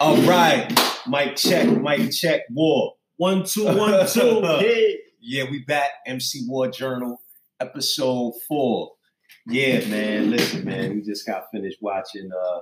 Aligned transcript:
All 0.00 0.16
right, 0.22 0.68
mic 1.06 1.36
check, 1.36 1.68
mic 1.68 2.10
check, 2.10 2.42
war. 2.50 2.94
One, 3.16 3.44
two, 3.44 3.64
one, 3.64 4.06
two. 4.08 4.40
Hey. 4.58 4.98
Yeah, 5.20 5.44
we 5.48 5.60
back. 5.60 5.90
MC 6.04 6.46
War 6.48 6.66
Journal, 6.68 7.22
episode 7.60 8.32
four. 8.48 8.94
Yeah, 9.46 9.86
man. 9.86 10.32
Listen, 10.32 10.64
man. 10.64 10.94
We 10.94 11.02
just 11.02 11.24
got 11.24 11.44
finished 11.52 11.78
watching 11.80 12.28
uh 12.32 12.58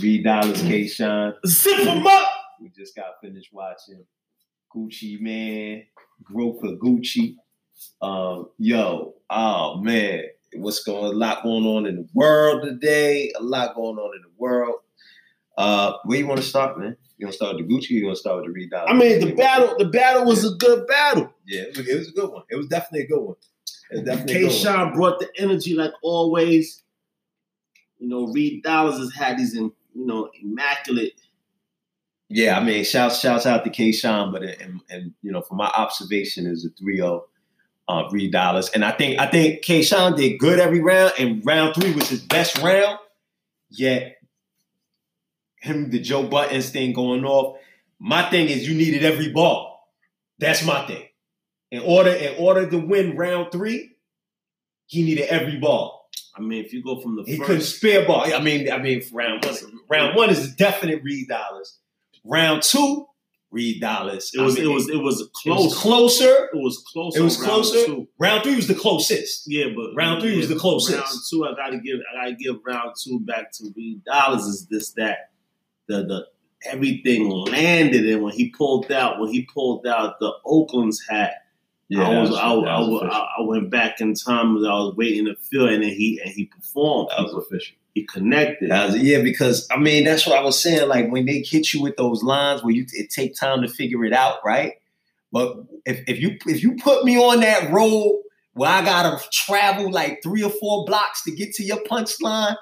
Reed 0.00 0.24
Dollaz 0.24 0.66
K 0.66 0.88
Shine. 0.88 1.34
Zip 1.46 1.84
them 1.84 2.06
up. 2.06 2.28
We 2.62 2.70
just 2.70 2.96
got 2.96 3.20
finished 3.22 3.52
watching 3.52 4.02
Gucci 4.74 5.20
Mane, 5.20 5.84
Growth 6.24 6.64
of 6.64 6.78
Gucci. 6.78 7.36
Um, 8.00 8.48
yo, 8.56 9.16
oh 9.28 9.82
man, 9.82 10.22
what's 10.54 10.82
going 10.82 11.12
a 11.12 11.16
lot 11.16 11.42
going 11.42 11.66
on 11.66 11.84
in 11.84 11.96
the 11.96 12.08
world 12.14 12.62
today? 12.62 13.32
A 13.38 13.42
lot 13.42 13.74
going 13.74 13.98
on 13.98 14.16
in 14.16 14.22
the 14.22 14.32
world. 14.38 14.76
Uh, 15.56 15.94
where 16.04 16.18
you 16.18 16.26
want 16.26 16.40
to 16.40 16.46
start, 16.46 16.78
man? 16.78 16.96
You 17.16 17.26
want 17.26 17.32
to 17.32 17.36
start 17.36 17.56
with 17.56 17.66
the 17.66 17.74
Gucci? 17.74 17.90
Or 17.90 17.94
you 17.94 18.04
want 18.06 18.16
to 18.16 18.20
start 18.20 18.36
with 18.36 18.46
the 18.46 18.52
Reed 18.52 18.72
I 18.74 18.92
mean, 18.92 19.20
the 19.20 19.34
battle, 19.34 19.74
the 19.78 19.86
battle 19.86 20.26
was 20.26 20.44
a 20.44 20.54
good 20.56 20.86
battle. 20.86 21.32
Yeah, 21.46 21.62
it 21.62 21.76
was, 21.76 21.88
it 21.88 21.98
was 21.98 22.08
a 22.08 22.12
good 22.12 22.30
one. 22.30 22.42
It 22.50 22.56
was 22.56 22.66
definitely 22.66 23.06
a 23.06 23.06
good 23.06 23.22
one. 23.22 23.36
It 23.90 23.94
was 23.96 24.04
definitely 24.04 24.44
a 24.44 24.48
K. 24.48 24.50
Shine 24.50 24.92
brought 24.92 25.18
the 25.18 25.28
energy 25.38 25.74
like 25.74 25.92
always. 26.02 26.82
You 27.98 28.08
know, 28.08 28.26
Reed 28.26 28.62
Dollaz 28.62 28.98
has 28.98 29.14
had 29.14 29.38
these, 29.38 29.56
in, 29.56 29.72
you 29.94 30.06
know, 30.06 30.28
immaculate. 30.42 31.14
Yeah, 32.28 32.58
I 32.58 32.62
mean, 32.62 32.84
shouts 32.84 33.20
shouts 33.20 33.46
out 33.46 33.64
to 33.64 33.70
K 33.70 33.92
Shine, 33.92 34.32
but 34.32 34.42
and, 34.42 34.80
and 34.90 35.14
you 35.22 35.32
know, 35.32 35.40
from 35.40 35.58
my 35.58 35.68
observation, 35.68 36.46
is 36.46 36.66
a 36.66 36.70
3-0 36.82 37.22
uh 37.88 38.02
Reed 38.10 38.34
Dollaz. 38.34 38.70
And 38.74 38.84
I 38.84 38.90
think 38.90 39.18
I 39.20 39.26
think 39.26 39.62
K 39.62 39.82
Shine 39.82 40.14
did 40.16 40.38
good 40.38 40.58
every 40.58 40.80
round, 40.80 41.12
and 41.18 41.44
round 41.46 41.74
three 41.74 41.92
was 41.92 42.08
his 42.08 42.22
best 42.22 42.58
round. 42.58 42.98
Yet 43.70 44.15
him 45.66 45.90
the 45.90 46.00
Joe 46.00 46.26
Budden's 46.26 46.70
thing 46.70 46.92
going 46.92 47.24
off. 47.24 47.58
My 47.98 48.28
thing 48.30 48.48
is 48.48 48.68
you 48.68 48.74
needed 48.74 49.04
every 49.04 49.32
ball. 49.32 49.90
That's 50.38 50.64
my 50.64 50.86
thing. 50.86 51.04
In 51.70 51.80
order, 51.82 52.10
in 52.10 52.36
order 52.38 52.68
to 52.70 52.78
win 52.78 53.16
round 53.16 53.50
three, 53.52 53.96
he 54.86 55.02
needed 55.02 55.26
every 55.28 55.58
ball. 55.58 56.08
I 56.36 56.40
mean, 56.40 56.64
if 56.64 56.72
you 56.72 56.82
go 56.82 57.00
from 57.00 57.16
the 57.16 57.22
He 57.24 57.36
first, 57.36 57.46
couldn't 57.46 57.62
spare 57.62 58.06
ball. 58.06 58.32
I 58.32 58.40
mean, 58.40 58.70
I 58.70 58.78
mean, 58.78 59.02
round 59.12 59.44
one, 59.44 59.56
round 59.88 60.16
one 60.16 60.30
is 60.30 60.54
definite 60.54 61.02
Reed 61.02 61.28
Dollaz. 61.28 61.78
Round 62.24 62.62
two, 62.62 63.06
Reed 63.50 63.82
Dollaz. 63.82 64.30
it 64.34 64.40
was, 64.40 64.56
I 64.56 64.60
mean, 64.60 64.70
it 64.70 64.74
was, 64.74 64.88
it 64.90 64.96
was 64.96 65.20
it 65.22 65.32
close. 65.32 65.64
was 65.64 65.78
closer. 65.78 66.48
It 66.52 66.56
was 66.56 66.84
close. 66.92 67.16
It 67.16 67.22
was 67.22 67.38
on 67.38 67.48
round 67.48 67.62
closer. 67.64 67.86
two. 67.86 68.08
Round 68.18 68.42
three 68.42 68.56
was 68.56 68.68
the 68.68 68.74
closest. 68.74 69.44
Yeah, 69.46 69.66
but 69.74 69.94
Round 69.96 70.20
three 70.20 70.36
was 70.36 70.48
the 70.48 70.56
closest. 70.56 70.98
Round 70.98 71.18
two, 71.30 71.44
I 71.46 71.54
gotta 71.54 71.78
give, 71.78 71.98
I 72.12 72.24
gotta 72.24 72.36
give 72.36 72.56
round 72.66 72.94
two 73.02 73.20
back 73.20 73.50
to 73.52 73.72
Reed 73.74 74.02
Dollaz. 74.04 74.40
Is 74.46 74.66
this 74.70 74.92
that 74.92 75.30
the 75.88 76.04
the 76.04 76.26
everything 76.64 77.28
landed, 77.28 78.08
and 78.08 78.22
when 78.22 78.32
he 78.32 78.50
pulled 78.50 78.90
out, 78.90 79.20
when 79.20 79.30
he 79.30 79.42
pulled 79.42 79.86
out 79.86 80.18
the 80.20 80.32
Oakland's 80.44 81.04
hat, 81.08 81.34
I 81.94 82.20
was, 82.20 82.32
I, 82.32 82.52
I, 82.52 83.08
I, 83.08 83.28
I 83.38 83.42
went 83.42 83.70
back 83.70 84.00
in 84.00 84.14
time. 84.14 84.56
as 84.56 84.64
I 84.64 84.72
was 84.72 84.94
waiting 84.96 85.26
to 85.26 85.36
feel, 85.36 85.68
and 85.68 85.82
then 85.82 85.90
he 85.90 86.20
and 86.22 86.32
he 86.32 86.46
performed. 86.46 87.10
that 87.10 87.22
was 87.22 87.34
official. 87.34 87.76
He 87.94 88.04
connected. 88.04 88.70
Was- 88.70 88.98
yeah, 88.98 89.22
because 89.22 89.66
I 89.70 89.78
mean 89.78 90.04
that's 90.04 90.26
what 90.26 90.36
I 90.36 90.42
was 90.42 90.60
saying. 90.60 90.88
Like 90.88 91.10
when 91.10 91.26
they 91.26 91.40
hit 91.40 91.72
you 91.72 91.82
with 91.82 91.96
those 91.96 92.22
lines, 92.22 92.64
where 92.64 92.74
you 92.74 92.86
it 92.92 93.10
take 93.10 93.36
time 93.36 93.62
to 93.62 93.68
figure 93.68 94.04
it 94.04 94.12
out, 94.12 94.38
right? 94.44 94.74
But 95.32 95.56
if, 95.84 96.00
if 96.08 96.18
you 96.18 96.38
if 96.46 96.62
you 96.62 96.76
put 96.76 97.04
me 97.04 97.16
on 97.16 97.40
that 97.40 97.70
road 97.72 98.22
where 98.54 98.70
I 98.70 98.84
gotta 98.84 99.22
travel 99.30 99.90
like 99.90 100.20
three 100.22 100.42
or 100.42 100.50
four 100.50 100.84
blocks 100.86 101.22
to 101.24 101.30
get 101.30 101.52
to 101.54 101.62
your 101.62 101.78
punchline, 101.84 102.56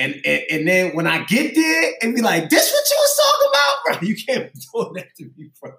and, 0.00 0.14
and 0.24 0.42
and 0.50 0.68
then 0.68 0.96
when 0.96 1.06
I 1.06 1.24
get 1.24 1.54
there 1.54 1.92
and 2.02 2.14
be 2.14 2.22
like, 2.22 2.48
"This 2.48 2.72
what 2.72 2.84
you 2.90 2.96
was 2.98 3.20
talking 3.20 3.48
about, 3.50 4.00
bro?" 4.00 4.08
You 4.08 4.16
can't 4.16 4.52
be 4.52 4.60
doing 4.72 4.92
that 4.94 5.16
to 5.18 5.24
me, 5.36 5.50
bro. 5.60 5.72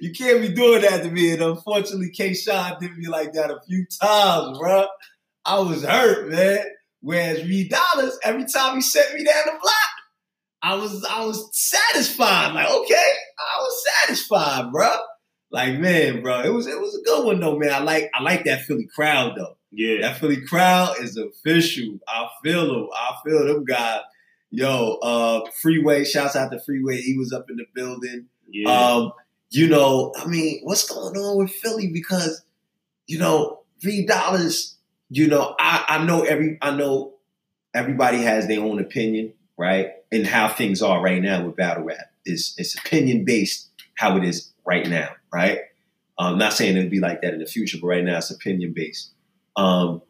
You 0.00 0.12
can't 0.12 0.40
be 0.40 0.48
doing 0.48 0.82
that 0.82 1.02
to 1.02 1.10
me. 1.10 1.32
And 1.32 1.42
unfortunately, 1.42 2.10
K. 2.10 2.34
Shine 2.34 2.76
did 2.80 2.96
me 2.96 3.08
like 3.08 3.32
that 3.32 3.50
a 3.50 3.60
few 3.66 3.84
times, 4.00 4.58
bro. 4.58 4.86
I 5.44 5.58
was 5.60 5.84
hurt, 5.84 6.30
man. 6.30 6.60
Whereas 7.00 7.44
Reed 7.44 7.72
Dollaz, 7.72 8.14
every 8.22 8.46
time 8.46 8.76
he 8.76 8.80
sent 8.80 9.12
me 9.14 9.24
down 9.24 9.42
the 9.46 9.58
block, 9.60 9.74
I 10.62 10.74
was 10.76 11.04
I 11.04 11.24
was 11.24 11.48
satisfied. 11.52 12.54
Like, 12.54 12.70
okay, 12.70 13.12
I 13.38 13.60
was 13.60 13.84
satisfied, 14.02 14.72
bro. 14.72 14.94
Like, 15.50 15.78
man, 15.80 16.22
bro, 16.22 16.40
it 16.42 16.52
was 16.52 16.66
it 16.66 16.80
was 16.80 16.94
a 16.94 17.04
good 17.04 17.26
one 17.26 17.40
though, 17.40 17.58
man. 17.58 17.72
I 17.72 17.80
like 17.80 18.10
I 18.14 18.22
like 18.22 18.44
that 18.44 18.62
Philly 18.62 18.88
crowd 18.94 19.32
though. 19.36 19.56
Yeah, 19.72 20.02
That 20.02 20.18
Philly 20.18 20.42
crowd 20.42 20.96
is 21.00 21.16
official. 21.16 21.98
I 22.06 22.28
feel 22.44 22.66
them. 22.66 22.88
I 22.94 23.16
feel 23.24 23.46
them 23.46 23.64
guys. 23.64 24.00
Yo, 24.50 24.98
uh, 25.02 25.40
Freeway, 25.62 26.04
shouts 26.04 26.36
out 26.36 26.52
to 26.52 26.60
Freeway. 26.60 27.00
He 27.00 27.16
was 27.16 27.32
up 27.32 27.48
in 27.48 27.56
the 27.56 27.64
building. 27.74 28.26
yeah. 28.50 28.68
Um, 28.70 29.12
you 29.50 29.68
know, 29.68 30.12
I 30.16 30.26
mean, 30.26 30.60
what's 30.62 30.88
going 30.88 31.16
on 31.16 31.38
with 31.38 31.50
Philly? 31.50 31.88
Because, 31.88 32.42
you 33.06 33.18
know, 33.18 33.60
Reed 33.84 34.08
Dollaz, 34.08 34.74
you 35.10 35.26
know, 35.26 35.54
I, 35.58 35.84
I 35.88 36.04
know 36.04 36.22
every 36.22 36.58
I 36.62 36.74
know 36.74 37.14
everybody 37.74 38.18
has 38.18 38.46
their 38.46 38.60
own 38.60 38.78
opinion, 38.78 39.34
right? 39.58 39.90
And 40.10 40.26
how 40.26 40.48
things 40.48 40.82
are 40.82 41.02
right 41.02 41.20
now 41.22 41.44
with 41.44 41.56
battle 41.56 41.84
rap. 41.84 42.12
It's 42.24 42.54
it's 42.58 42.78
opinion 42.78 43.24
based 43.24 43.70
how 43.94 44.16
it 44.16 44.24
is 44.24 44.52
right 44.66 44.88
now, 44.88 45.10
right? 45.32 45.60
I'm 46.18 46.38
not 46.38 46.52
saying 46.52 46.76
it'll 46.76 46.90
be 46.90 47.00
like 47.00 47.20
that 47.22 47.34
in 47.34 47.40
the 47.40 47.46
future, 47.46 47.78
but 47.80 47.88
right 47.88 48.04
now 48.04 48.18
it's 48.18 48.30
opinion 48.30 48.72
based. 48.74 49.10
Um, 49.56 50.02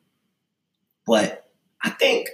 but 1.07 1.51
I 1.83 1.91
think 1.91 2.29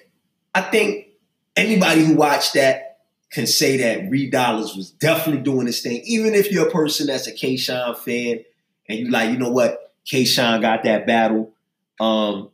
I 0.54 0.60
think 0.60 1.08
anybody 1.56 2.04
who 2.04 2.14
watched 2.14 2.54
that 2.54 2.98
can 3.30 3.46
say 3.46 3.76
that 3.78 4.10
Reed 4.10 4.32
Dollaz 4.32 4.76
was 4.76 4.90
definitely 4.90 5.42
doing 5.42 5.66
this 5.66 5.82
thing. 5.82 6.02
Even 6.04 6.34
if 6.34 6.50
you're 6.50 6.68
a 6.68 6.70
person 6.70 7.06
that's 7.08 7.26
a 7.26 7.32
K 7.32 7.56
Shine 7.56 7.94
fan 7.94 8.40
and 8.88 8.98
you 8.98 9.10
like, 9.10 9.30
you 9.30 9.38
know 9.38 9.50
what, 9.50 9.92
K 10.04 10.24
Shine 10.24 10.60
got 10.60 10.84
that 10.84 11.06
battle. 11.06 11.52
Um, 12.00 12.50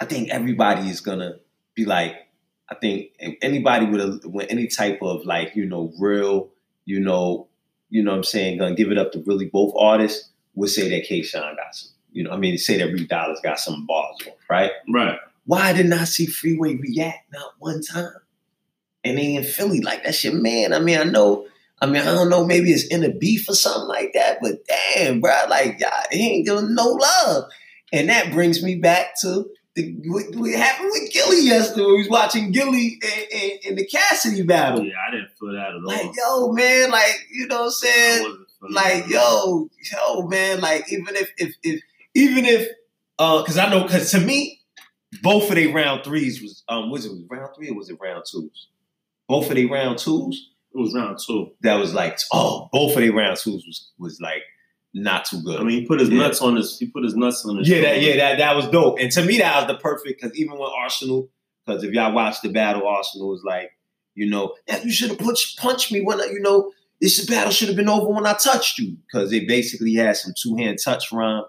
I 0.00 0.04
think 0.04 0.30
everybody 0.30 0.88
is 0.88 1.00
gonna 1.00 1.36
be 1.74 1.84
like, 1.84 2.14
I 2.68 2.74
think 2.74 3.10
anybody 3.42 3.86
with 3.86 4.00
a 4.00 4.28
with 4.28 4.46
any 4.50 4.66
type 4.66 5.00
of 5.02 5.24
like, 5.24 5.56
you 5.56 5.66
know, 5.66 5.92
real, 5.98 6.50
you 6.84 7.00
know, 7.00 7.48
you 7.88 8.02
know 8.02 8.10
what 8.12 8.18
I'm 8.18 8.24
saying, 8.24 8.58
gonna 8.58 8.74
give 8.74 8.92
it 8.92 8.98
up 8.98 9.12
to 9.12 9.22
really 9.26 9.46
both 9.46 9.72
artists 9.76 10.30
would 10.54 10.70
say 10.70 10.88
that 10.90 11.06
K 11.06 11.22
Shine 11.22 11.56
got 11.56 11.74
some. 11.74 11.92
You 12.16 12.24
know, 12.24 12.30
I 12.30 12.38
mean, 12.38 12.54
they 12.54 12.56
say 12.56 12.78
that 12.78 12.92
Reed 12.92 13.10
Dollaz 13.10 13.42
got 13.42 13.60
some 13.60 13.84
bars 13.84 14.16
on, 14.26 14.32
right? 14.48 14.70
right. 14.92 15.18
Why 15.44 15.74
didn't 15.74 15.92
I 15.92 16.04
see 16.04 16.24
Freeway 16.24 16.76
react 16.76 17.30
not 17.30 17.52
one 17.58 17.82
time? 17.82 18.10
And 19.04 19.18
they 19.18 19.34
in 19.34 19.44
Philly, 19.44 19.82
like 19.82 20.02
that's 20.02 20.24
your 20.24 20.32
man. 20.32 20.72
I 20.72 20.80
mean, 20.80 20.98
I 20.98 21.04
know, 21.04 21.46
I 21.80 21.84
mean, 21.84 22.00
I 22.00 22.06
don't 22.06 22.30
know, 22.30 22.44
maybe 22.44 22.72
it's 22.72 22.86
in 22.86 23.04
a 23.04 23.12
beef 23.12 23.48
or 23.50 23.54
something 23.54 23.86
like 23.86 24.12
that, 24.14 24.38
but 24.40 24.66
damn, 24.66 25.20
bro, 25.20 25.30
like 25.50 25.78
y'all, 25.78 25.90
he 26.10 26.36
ain't 26.36 26.46
giving 26.46 26.74
no 26.74 26.88
love. 26.88 27.44
And 27.92 28.08
that 28.08 28.32
brings 28.32 28.62
me 28.62 28.76
back 28.76 29.20
to 29.20 29.50
the 29.74 29.94
what, 30.06 30.34
what 30.34 30.50
happened 30.52 30.88
with 30.92 31.12
Gillie 31.12 31.44
yesterday. 31.44 31.84
We 31.84 31.98
was 31.98 32.08
watching 32.08 32.50
Gillie 32.50 32.98
in, 33.62 33.76
the 33.76 33.86
Cassidy 33.86 34.42
battle. 34.42 34.82
Yeah, 34.82 34.94
I 35.06 35.10
didn't 35.10 35.28
feel 35.38 35.52
that 35.52 35.68
at 35.68 35.74
all. 35.74 35.82
Like, 35.84 36.16
yo, 36.16 36.52
man, 36.52 36.90
like, 36.90 37.26
you 37.30 37.46
know 37.46 37.56
what 37.56 37.64
I'm 37.64 37.70
saying? 37.72 38.36
like 38.70 39.06
that 39.06 39.14
at 39.14 39.20
all. 39.20 39.68
yo, 39.92 40.16
yo, 40.16 40.26
man, 40.28 40.60
like 40.62 40.90
even 40.90 41.14
if 41.14 41.30
if 41.36 41.54
if 41.62 41.82
even 42.16 42.44
if 42.44 42.68
uh 43.18 43.42
because 43.42 43.58
I 43.58 43.68
know 43.70 43.82
because 43.84 44.10
to 44.12 44.20
me, 44.20 44.60
both 45.22 45.48
of 45.48 45.54
their 45.56 45.72
round 45.72 46.04
threes 46.04 46.42
was 46.42 46.64
um 46.68 46.90
was 46.90 47.04
it 47.06 47.12
round 47.30 47.50
three 47.54 47.70
or 47.70 47.74
was 47.74 47.88
it 47.90 47.98
round 48.00 48.24
twos? 48.30 48.68
Both 49.28 49.48
of 49.50 49.56
their 49.56 49.68
round 49.68 49.98
twos, 49.98 50.50
it 50.74 50.78
was 50.78 50.94
round 50.94 51.18
two. 51.24 51.52
that 51.62 51.74
was 51.76 51.92
like, 51.94 52.18
oh, 52.32 52.68
both 52.72 52.94
of 52.96 53.02
their 53.02 53.12
round 53.12 53.36
twos 53.38 53.64
was 53.66 53.90
was 53.98 54.20
like 54.20 54.42
not 54.94 55.24
too 55.26 55.42
good. 55.42 55.60
I 55.60 55.62
mean, 55.62 55.80
he 55.82 55.86
put 55.86 56.00
his 56.00 56.08
Yeah. 56.08 56.18
nuts 56.20 56.40
on 56.40 56.56
his. 56.56 56.78
He 56.78 56.86
put 56.86 57.04
his 57.04 57.14
nuts 57.14 57.44
on 57.44 57.58
his. 57.58 57.68
yeah, 57.68 57.82
that 57.82 58.00
yeah, 58.00 58.16
that 58.16 58.38
that 58.38 58.56
was 58.56 58.66
dope. 58.68 58.98
And 58.98 59.10
to 59.12 59.22
me, 59.24 59.38
that 59.38 59.56
was 59.56 59.66
the 59.66 59.78
perfect 59.80 60.20
because 60.22 60.36
even 60.38 60.58
when 60.58 60.70
Arsonal, 60.70 61.28
because 61.66 61.84
if 61.84 61.92
y'all 61.92 62.14
watch 62.14 62.40
the 62.40 62.48
battle, 62.50 62.82
Arsonal 62.82 63.28
was 63.28 63.42
like, 63.44 63.72
you 64.14 64.26
know, 64.30 64.54
"Yeah, 64.66 64.82
you 64.82 64.90
should 64.92 65.10
have 65.10 65.18
punched 65.18 65.58
punched 65.58 65.92
me 65.92 66.00
when 66.02 66.20
I, 66.20 66.26
you 66.26 66.40
know 66.40 66.72
this 67.00 67.22
battle 67.26 67.50
should 67.52 67.68
have 67.68 67.76
been 67.76 67.90
over 67.90 68.08
when 68.08 68.24
I 68.26 68.32
touched 68.32 68.78
you 68.78 68.96
because 69.06 69.30
they 69.30 69.40
basically 69.44 69.92
had 69.94 70.16
some 70.16 70.32
two 70.40 70.56
hand 70.56 70.78
touch 70.82 71.12
rhyme, 71.12 71.44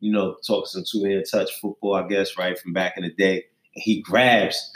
you 0.00 0.12
know, 0.12 0.36
talking 0.46 0.66
some 0.66 0.84
two 0.90 1.04
hand 1.04 1.24
touch 1.30 1.50
football, 1.60 1.94
I 1.94 2.06
guess, 2.06 2.36
right 2.36 2.58
from 2.58 2.72
back 2.72 2.94
in 2.96 3.04
the 3.04 3.10
day. 3.10 3.44
And 3.74 3.82
he 3.82 4.00
grabs 4.02 4.70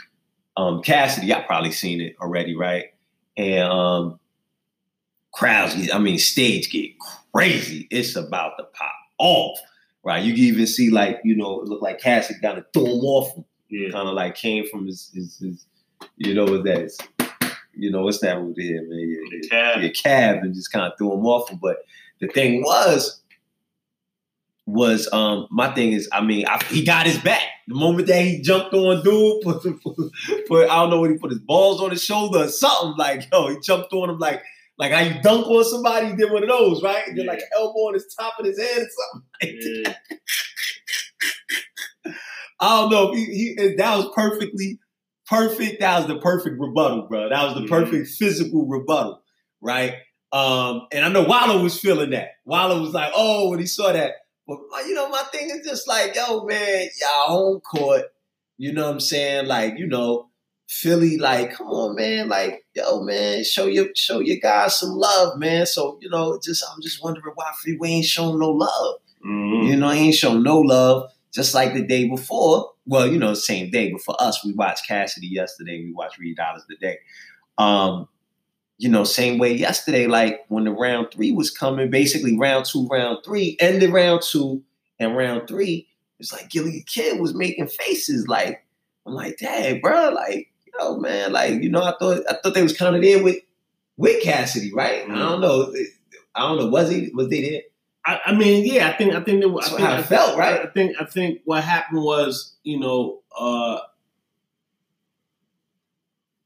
um, 0.57 0.81
Cassidy. 0.81 1.27
Y'all 1.27 1.43
probably 1.43 1.71
seen 1.71 2.01
it 2.01 2.15
already, 2.21 2.55
right? 2.55 2.85
And 3.37 3.63
um, 3.63 4.19
crowds, 5.33 5.75
get, 5.75 5.93
I 5.93 5.99
mean, 5.99 6.17
stage 6.17 6.69
get 6.71 6.91
crazy. 7.33 7.87
It's 7.91 8.15
about 8.15 8.53
to 8.57 8.63
pop 8.65 8.91
off, 9.19 9.59
right? 10.03 10.23
You 10.23 10.33
can 10.33 10.43
even 10.43 10.67
see 10.67 10.89
like 10.89 11.19
you 11.23 11.35
know, 11.35 11.61
it 11.61 11.67
looked 11.67 11.83
like 11.83 11.99
Cassidy 11.99 12.39
kind 12.41 12.57
of 12.57 12.65
threw 12.73 12.85
him 12.85 13.03
off 13.05 13.31
Yeah. 13.69 13.89
kind 13.91 14.07
of 14.07 14.15
like 14.15 14.35
came 14.35 14.67
from 14.67 14.87
his, 14.87 15.11
his, 15.13 15.37
his 15.37 15.65
you 16.17 16.33
know 16.33 16.45
what 16.45 16.63
that 16.65 16.81
is. 16.81 16.97
You 17.75 17.91
know, 17.91 18.01
what's 18.01 18.19
that 18.19 18.37
over 18.37 18.51
there, 18.57 18.81
man? 18.81 18.89
The 18.89 19.39
yeah, 19.43 19.49
cab. 19.49 19.81
yeah, 19.81 19.89
cab 19.89 20.37
and 20.43 20.53
just 20.53 20.71
kind 20.71 20.91
of 20.91 20.97
threw 20.97 21.13
him 21.13 21.25
off 21.25 21.49
him. 21.49 21.59
But 21.61 21.77
the 22.19 22.27
thing 22.27 22.61
was, 22.61 23.18
was 24.69 25.07
um 25.11 25.47
my 25.51 25.73
thing 25.73 25.91
is 25.93 26.07
I 26.11 26.21
mean 26.21 26.45
I, 26.47 26.63
he 26.65 26.83
got 26.85 27.05
his 27.05 27.17
back. 27.17 27.41
The 27.67 27.75
moment 27.75 28.07
that 28.07 28.23
he 28.23 28.41
jumped 28.41 28.73
on 28.73 29.03
dude 29.03 29.41
put, 29.43 29.61
put, 29.83 29.95
put 30.47 30.69
I 30.69 30.75
don't 30.75 30.89
know 30.89 30.99
what 30.99 31.11
he 31.11 31.17
put 31.17 31.31
his 31.31 31.39
balls 31.39 31.81
on 31.81 31.91
his 31.91 32.03
shoulder 32.03 32.39
or 32.39 32.47
something 32.47 32.95
like 32.97 33.27
yo 33.31 33.47
he 33.49 33.57
jumped 33.63 33.93
on 33.93 34.09
him 34.09 34.17
like 34.19 34.41
like 34.77 34.91
how 34.91 34.99
you 35.01 35.21
dunk 35.21 35.45
on 35.47 35.63
somebody 35.65 36.07
he 36.07 36.15
did 36.15 36.31
one 36.31 36.43
of 36.43 36.49
those 36.49 36.81
right? 36.83 37.03
He 37.07 37.13
did 37.13 37.25
like 37.27 37.41
elbow 37.57 37.79
on 37.89 37.93
his 37.95 38.13
top 38.17 38.39
of 38.39 38.45
his 38.45 38.59
head 38.59 38.77
or 38.83 38.87
something 38.89 39.27
like 39.41 39.85
that. 39.85 39.97
I 42.61 42.81
don't 42.81 42.91
know 42.91 43.13
he, 43.13 43.25
he 43.57 43.75
that 43.77 43.95
was 43.97 44.09
perfectly 44.15 44.79
perfect 45.27 45.79
that 45.81 45.97
was 45.99 46.07
the 46.07 46.19
perfect 46.19 46.59
rebuttal 46.59 47.07
bro. 47.07 47.29
That 47.29 47.43
was 47.45 47.53
the 47.55 47.61
Mhm. 47.61 47.69
perfect 47.69 48.07
physical 48.09 48.65
rebuttal 48.67 49.21
right? 49.61 49.95
Um 50.31 50.87
and 50.91 51.05
I 51.05 51.09
know 51.09 51.23
Wallo 51.23 51.61
was 51.63 51.79
feeling 51.79 52.11
that. 52.11 52.29
Wallo 52.45 52.81
was 52.81 52.93
like 52.93 53.11
oh 53.15 53.49
when 53.49 53.59
he 53.59 53.65
saw 53.65 53.91
that 53.93 54.13
but 54.49 54.57
uh, 54.75 54.79
you 54.79 54.95
know, 54.95 55.07
my 55.09 55.21
thing 55.31 55.51
is 55.51 55.65
just 55.65 55.87
like, 55.87 56.15
yo, 56.15 56.43
man, 56.43 56.87
y'all 56.99 57.27
home 57.27 57.61
court. 57.61 58.05
You 58.57 58.73
know 58.73 58.87
what 58.87 58.93
I'm 58.93 58.99
saying? 58.99 59.45
Like, 59.45 59.77
you 59.77 59.85
know, 59.85 60.27
Philly, 60.67 61.17
like, 61.17 61.53
come 61.53 61.67
on, 61.67 61.95
man, 61.95 62.29
like, 62.29 62.65
yo, 62.73 63.01
man, 63.01 63.43
show 63.43 63.67
your 63.67 63.89
show 63.95 64.19
your 64.19 64.37
guys 64.37 64.79
some 64.79 64.89
love, 64.89 65.37
man. 65.37 65.67
So, 65.67 65.99
you 66.01 66.09
know, 66.09 66.39
just 66.43 66.65
I'm 66.67 66.81
just 66.81 67.03
wondering 67.03 67.31
why 67.35 67.51
Freeway 67.61 67.89
ain't 67.89 68.05
shown 68.05 68.39
no 68.39 68.49
love. 68.49 68.95
Mhm. 69.23 69.67
You 69.67 69.75
know, 69.75 69.89
he 69.89 70.07
ain't 70.07 70.15
shown 70.15 70.41
no 70.41 70.59
love. 70.59 71.11
Just 71.31 71.53
like 71.53 71.75
the 71.75 71.83
day 71.83 72.09
before. 72.09 72.71
Well, 72.87 73.05
you 73.05 73.19
know, 73.19 73.35
same 73.35 73.69
day, 73.69 73.91
but 73.91 74.01
for 74.01 74.19
us, 74.19 74.43
we 74.43 74.53
watched 74.53 74.87
Cassidy 74.87 75.27
yesterday. 75.27 75.83
We 75.83 75.93
watched 75.93 76.17
Reed 76.17 76.37
Dollaz 76.37 76.65
today. 76.67 76.97
Um, 77.59 78.07
you 78.79 78.87
know, 78.87 79.03
same 79.03 79.37
way 79.37 79.53
yesterday, 79.53 80.07
like 80.07 80.45
when 80.47 80.63
the 80.63 80.71
round 80.71 81.11
three 81.11 81.33
was 81.33 81.51
coming, 81.51 81.89
basically 81.89 82.37
round 82.37 82.65
two, 82.65 82.87
round 82.87 83.19
three, 83.25 83.57
ended 83.59 83.91
round 83.91 84.21
two, 84.21 84.63
and 84.99 85.17
round 85.17 85.49
three, 85.49 85.85
it's 86.17 86.31
like 86.31 86.49
Gillie 86.49 86.85
Kid 86.87 87.19
was 87.19 87.35
making 87.35 87.67
faces. 87.67 88.27
Like, 88.29 88.63
I'm 89.05 89.13
like, 89.13 89.37
dang, 89.37 89.81
bro, 89.81 90.09
like, 90.09 90.49
yo, 90.79 90.97
man, 90.97 91.33
like, 91.33 91.61
you 91.61 91.69
know, 91.69 91.83
I 91.83 91.93
thought 91.99 92.23
I 92.29 92.35
thought 92.35 92.53
they 92.53 92.63
was 92.63 92.77
kind 92.77 92.95
of 92.95 93.01
there 93.01 93.21
with 93.21 93.37
with 93.97 94.23
Cassidy, 94.23 94.73
right? 94.73 95.03
I 95.03 95.13
don't 95.13 95.41
know. 95.41 95.73
I 96.33 96.47
don't 96.47 96.57
know. 96.57 96.67
Was 96.67 96.89
he 96.89 97.11
was 97.13 97.27
they 97.27 97.49
there? 97.49 97.61
I, 98.05 98.21
I 98.27 98.33
mean, 98.33 98.65
yeah, 98.65 98.87
I 98.87 98.93
think 98.93 99.13
I 99.13 99.21
think 99.21 99.41
that, 99.41 99.49
I 99.49 99.53
That's 99.55 99.69
think 99.69 99.81
how 99.81 99.97
it 99.97 100.05
felt, 100.05 100.37
right? 100.37 100.61
I 100.61 100.67
think 100.67 100.95
I 101.01 101.03
think 101.03 101.41
what 101.43 101.65
happened 101.65 102.01
was, 102.01 102.55
you 102.63 102.79
know, 102.79 103.19
uh 103.37 103.79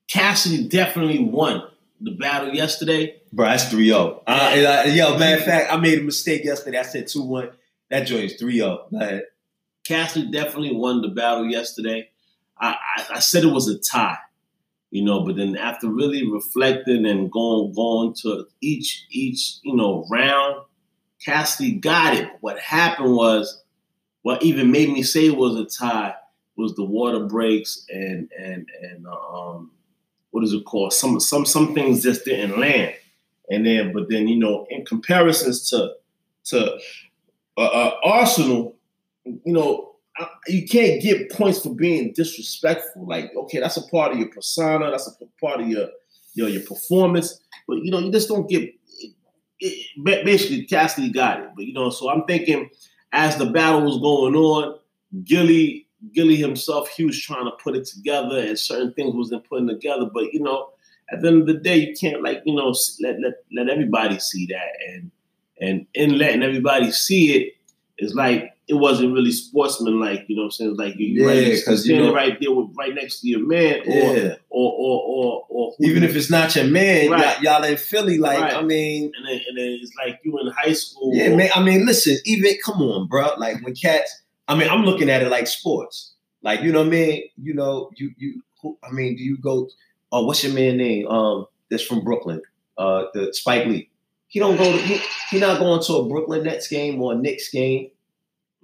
Cassidy 0.08 0.68
definitely 0.68 1.24
won 1.24 1.64
the 2.04 2.12
battle 2.12 2.54
yesterday. 2.54 3.22
Bro, 3.32 3.48
that's 3.48 3.70
3 3.70 3.86
0. 3.86 4.24
Uh, 4.28 4.84
yo, 4.88 5.18
matter 5.18 5.38
of 5.38 5.46
fact, 5.46 5.72
I 5.72 5.78
made 5.78 6.00
a 6.00 6.04
mistake 6.04 6.44
yesterday. 6.44 6.78
I 6.78 6.84
said 6.84 7.08
2 7.08 7.24
1. 7.24 7.50
That 7.90 8.02
joint 8.06 8.26
is 8.26 8.36
3 8.36 8.58
0. 8.58 9.22
Cassidy 9.86 10.32
definitely 10.32 10.76
won 10.76 11.02
the 11.02 11.10
battle 11.10 11.46
yesterday. 11.46 12.10
I, 12.60 12.76
I, 12.98 13.06
I 13.16 13.20
said 13.20 13.44
it 13.44 13.48
was 13.48 13.68
a 13.68 13.80
tie, 13.80 14.18
you 14.92 15.04
know, 15.04 15.26
but 15.26 15.36
then 15.36 15.58
after 15.58 15.90
really 15.90 16.30
reflecting 16.30 17.06
and 17.06 17.32
going 17.32 17.74
going 17.74 18.14
to 18.22 18.46
each 18.62 19.06
each 19.10 19.58
you 19.64 19.76
know 19.76 20.06
round, 20.10 20.64
Cassidy 21.24 21.74
got 21.74 22.16
it. 22.16 22.30
What 22.42 22.60
happened 22.60 23.16
was, 23.16 23.62
what 24.22 24.44
even 24.44 24.72
made 24.72 24.90
me 24.90 25.04
say 25.04 25.28
it 25.28 25.38
was 25.38 25.56
a 25.58 25.66
tie 25.66 26.16
was 26.56 26.76
the 26.76 26.86
water 26.86 27.26
breaks 27.26 27.86
and 27.90 28.30
and 28.38 28.70
and 28.82 29.06
um 29.08 29.72
what 30.34 30.44
is 30.44 30.54
it 30.54 30.66
called? 30.66 30.94
Some 30.94 31.20
some 31.20 31.46
some 31.46 31.76
things 31.76 32.04
just 32.04 32.26
didn't 32.26 32.60
land, 32.60 32.96
and 33.50 33.66
then 33.66 33.94
but 33.94 34.10
then 34.10 34.28
you 34.28 34.38
know 34.38 34.68
in 34.72 34.84
comparisons 34.86 35.70
to 35.70 35.94
to 36.46 36.78
uh, 37.58 37.62
uh, 37.62 38.02
Arsonal, 38.06 38.74
you 39.26 39.54
know 39.54 39.96
I- 40.18 40.28
you 40.48 40.68
can't 40.68 41.02
get 41.04 41.32
points 41.32 41.62
for 41.62 41.76
being 41.76 42.14
disrespectful. 42.16 43.08
Like 43.08 43.32
okay, 43.36 43.60
that's 43.60 43.78
a 43.78 43.88
part 43.90 44.12
of 44.14 44.20
your 44.20 44.30
persona, 44.30 44.92
that's 44.92 45.08
a 45.08 45.26
part 45.40 45.62
of 45.62 45.70
your 45.70 45.90
your 46.34 46.50
your 46.50 46.64
performance, 46.64 47.40
but 47.68 47.76
you 47.84 47.92
know 47.92 48.00
you 48.00 48.12
just 48.12 48.28
don't 48.30 48.50
get. 48.50 48.64
It, 49.00 49.14
it, 49.60 50.26
basically, 50.26 50.66
Cassidy 50.66 51.12
got 51.12 51.42
it, 51.42 51.50
but 51.56 51.66
you 51.66 51.74
know, 51.74 51.92
so 51.92 52.10
I'm 52.10 52.26
thinking 52.26 52.70
as 53.14 53.38
the 53.38 53.46
battle 53.46 53.84
was 53.84 54.00
going 54.00 54.36
on, 54.36 54.80
Gillie 55.24 55.88
Gillie 56.12 56.36
himself, 56.36 56.90
he 56.90 57.06
was 57.06 57.20
trying 57.22 57.46
to 57.46 57.52
put 57.64 57.76
it 57.76 57.86
together, 57.86 58.38
and 58.40 58.58
certain 58.60 58.94
things 58.94 59.14
wasn't 59.16 59.48
putting 59.48 59.68
together. 59.68 60.10
But 60.14 60.34
you 60.34 60.42
know, 60.42 60.70
at 61.12 61.22
the 61.22 61.28
end 61.30 61.42
of 61.42 61.48
the 61.48 61.54
day, 61.56 61.78
you 61.78 61.96
can't 62.00 62.22
like 62.24 62.42
you 62.46 62.56
know 62.56 62.74
let 63.02 63.20
let 63.22 63.34
let 63.56 63.70
everybody 63.70 64.20
see 64.20 64.48
that, 64.48 64.70
and 64.90 65.12
and 65.62 65.86
in 65.94 66.18
letting 66.18 66.44
everybody 66.44 66.92
see 66.92 67.34
it, 67.38 67.54
it's 67.98 68.14
like 68.14 68.50
it 68.68 68.76
wasn't 68.76 69.14
really 69.14 69.32
sportsmanlike. 69.32 70.26
You 70.28 70.36
know 70.38 70.44
what 70.44 70.46
I'm 70.48 70.52
saying? 70.52 70.72
It's 70.72 70.80
like 70.80 70.96
you 70.98 71.22
Yeah, 71.22 71.28
right, 71.28 71.38
you're 71.48 71.62
'cause, 71.64 71.86
you 71.86 71.94
standing 71.96 72.08
know- 72.08 72.14
right 72.16 72.38
there 72.40 72.52
with 72.52 72.70
right 72.78 72.94
next 72.96 73.20
to 73.22 73.28
your 73.30 73.46
man, 73.46 73.82
or 73.86 74.18
Yeah. 74.18 74.36
or 74.50 74.72
or 74.74 75.04
or 75.04 75.46
or 75.50 75.74
who 75.78 75.86
Even 75.86 76.04
if 76.04 76.16
it's 76.16 76.30
not 76.30 76.56
your 76.56 76.66
man, 76.66 77.10
Right. 77.12 77.42
y'all, 77.42 77.62
y'all 77.62 77.64
in 77.70 77.78
Philly, 77.78 78.18
like, 78.18 78.40
Right. 78.40 78.54
I 78.54 78.62
mean, 78.62 79.12
and 79.18 79.28
then, 79.28 79.42
and 79.48 79.58
then 79.58 79.80
it's 79.82 79.92
like 79.98 80.20
you 80.24 80.38
in 80.40 80.48
high 80.48 80.74
school. 80.74 81.12
yeah, 81.16 81.32
or- 81.32 81.38
man. 81.38 81.50
I 81.56 81.64
mean, 81.64 81.86
listen, 81.86 82.18
even, 82.26 82.56
come 82.64 82.82
on, 82.82 83.08
bro. 83.08 83.32
Like, 83.38 83.64
when 83.64 83.76
cats, 83.76 84.22
I 84.48 84.56
mean, 84.56 84.70
I'm 84.70 84.84
looking 84.84 85.10
at 85.10 85.22
it 85.22 85.30
like 85.30 85.48
sports. 85.48 86.14
Like, 86.42 86.62
you 86.62 86.72
know 86.72 86.80
what 86.80 86.88
I 86.88 86.92
mean? 86.92 87.24
You 87.42 87.54
know, 87.54 87.90
you, 87.96 88.12
you, 88.18 88.42
who, 88.62 88.78
I 88.84 88.92
mean, 88.92 89.16
do 89.16 89.24
you 89.24 89.38
go, 89.38 89.70
oh, 90.12 90.26
what's 90.26 90.44
your 90.44 90.54
man 90.54 90.78
name? 90.78 91.08
Um, 91.08 91.46
That's 91.70 91.84
from 91.84 92.04
Brooklyn, 92.04 92.42
uh, 92.78 93.06
the 93.14 93.34
Spike 93.34 93.66
Lee. 93.68 93.90
He 94.28 94.40
don't 94.40 94.58
go 94.58 94.64
to, 94.72 94.78
he, 94.78 95.00
he 95.30 95.40
not 95.40 95.60
going 95.60 95.82
to 95.84 95.94
a 95.94 96.10
Brooklyn 96.10 96.44
Nets 96.44 96.68
game 96.68 97.02
or 97.02 97.14
a 97.14 97.16
Knicks 97.16 97.50
game. 97.50 97.90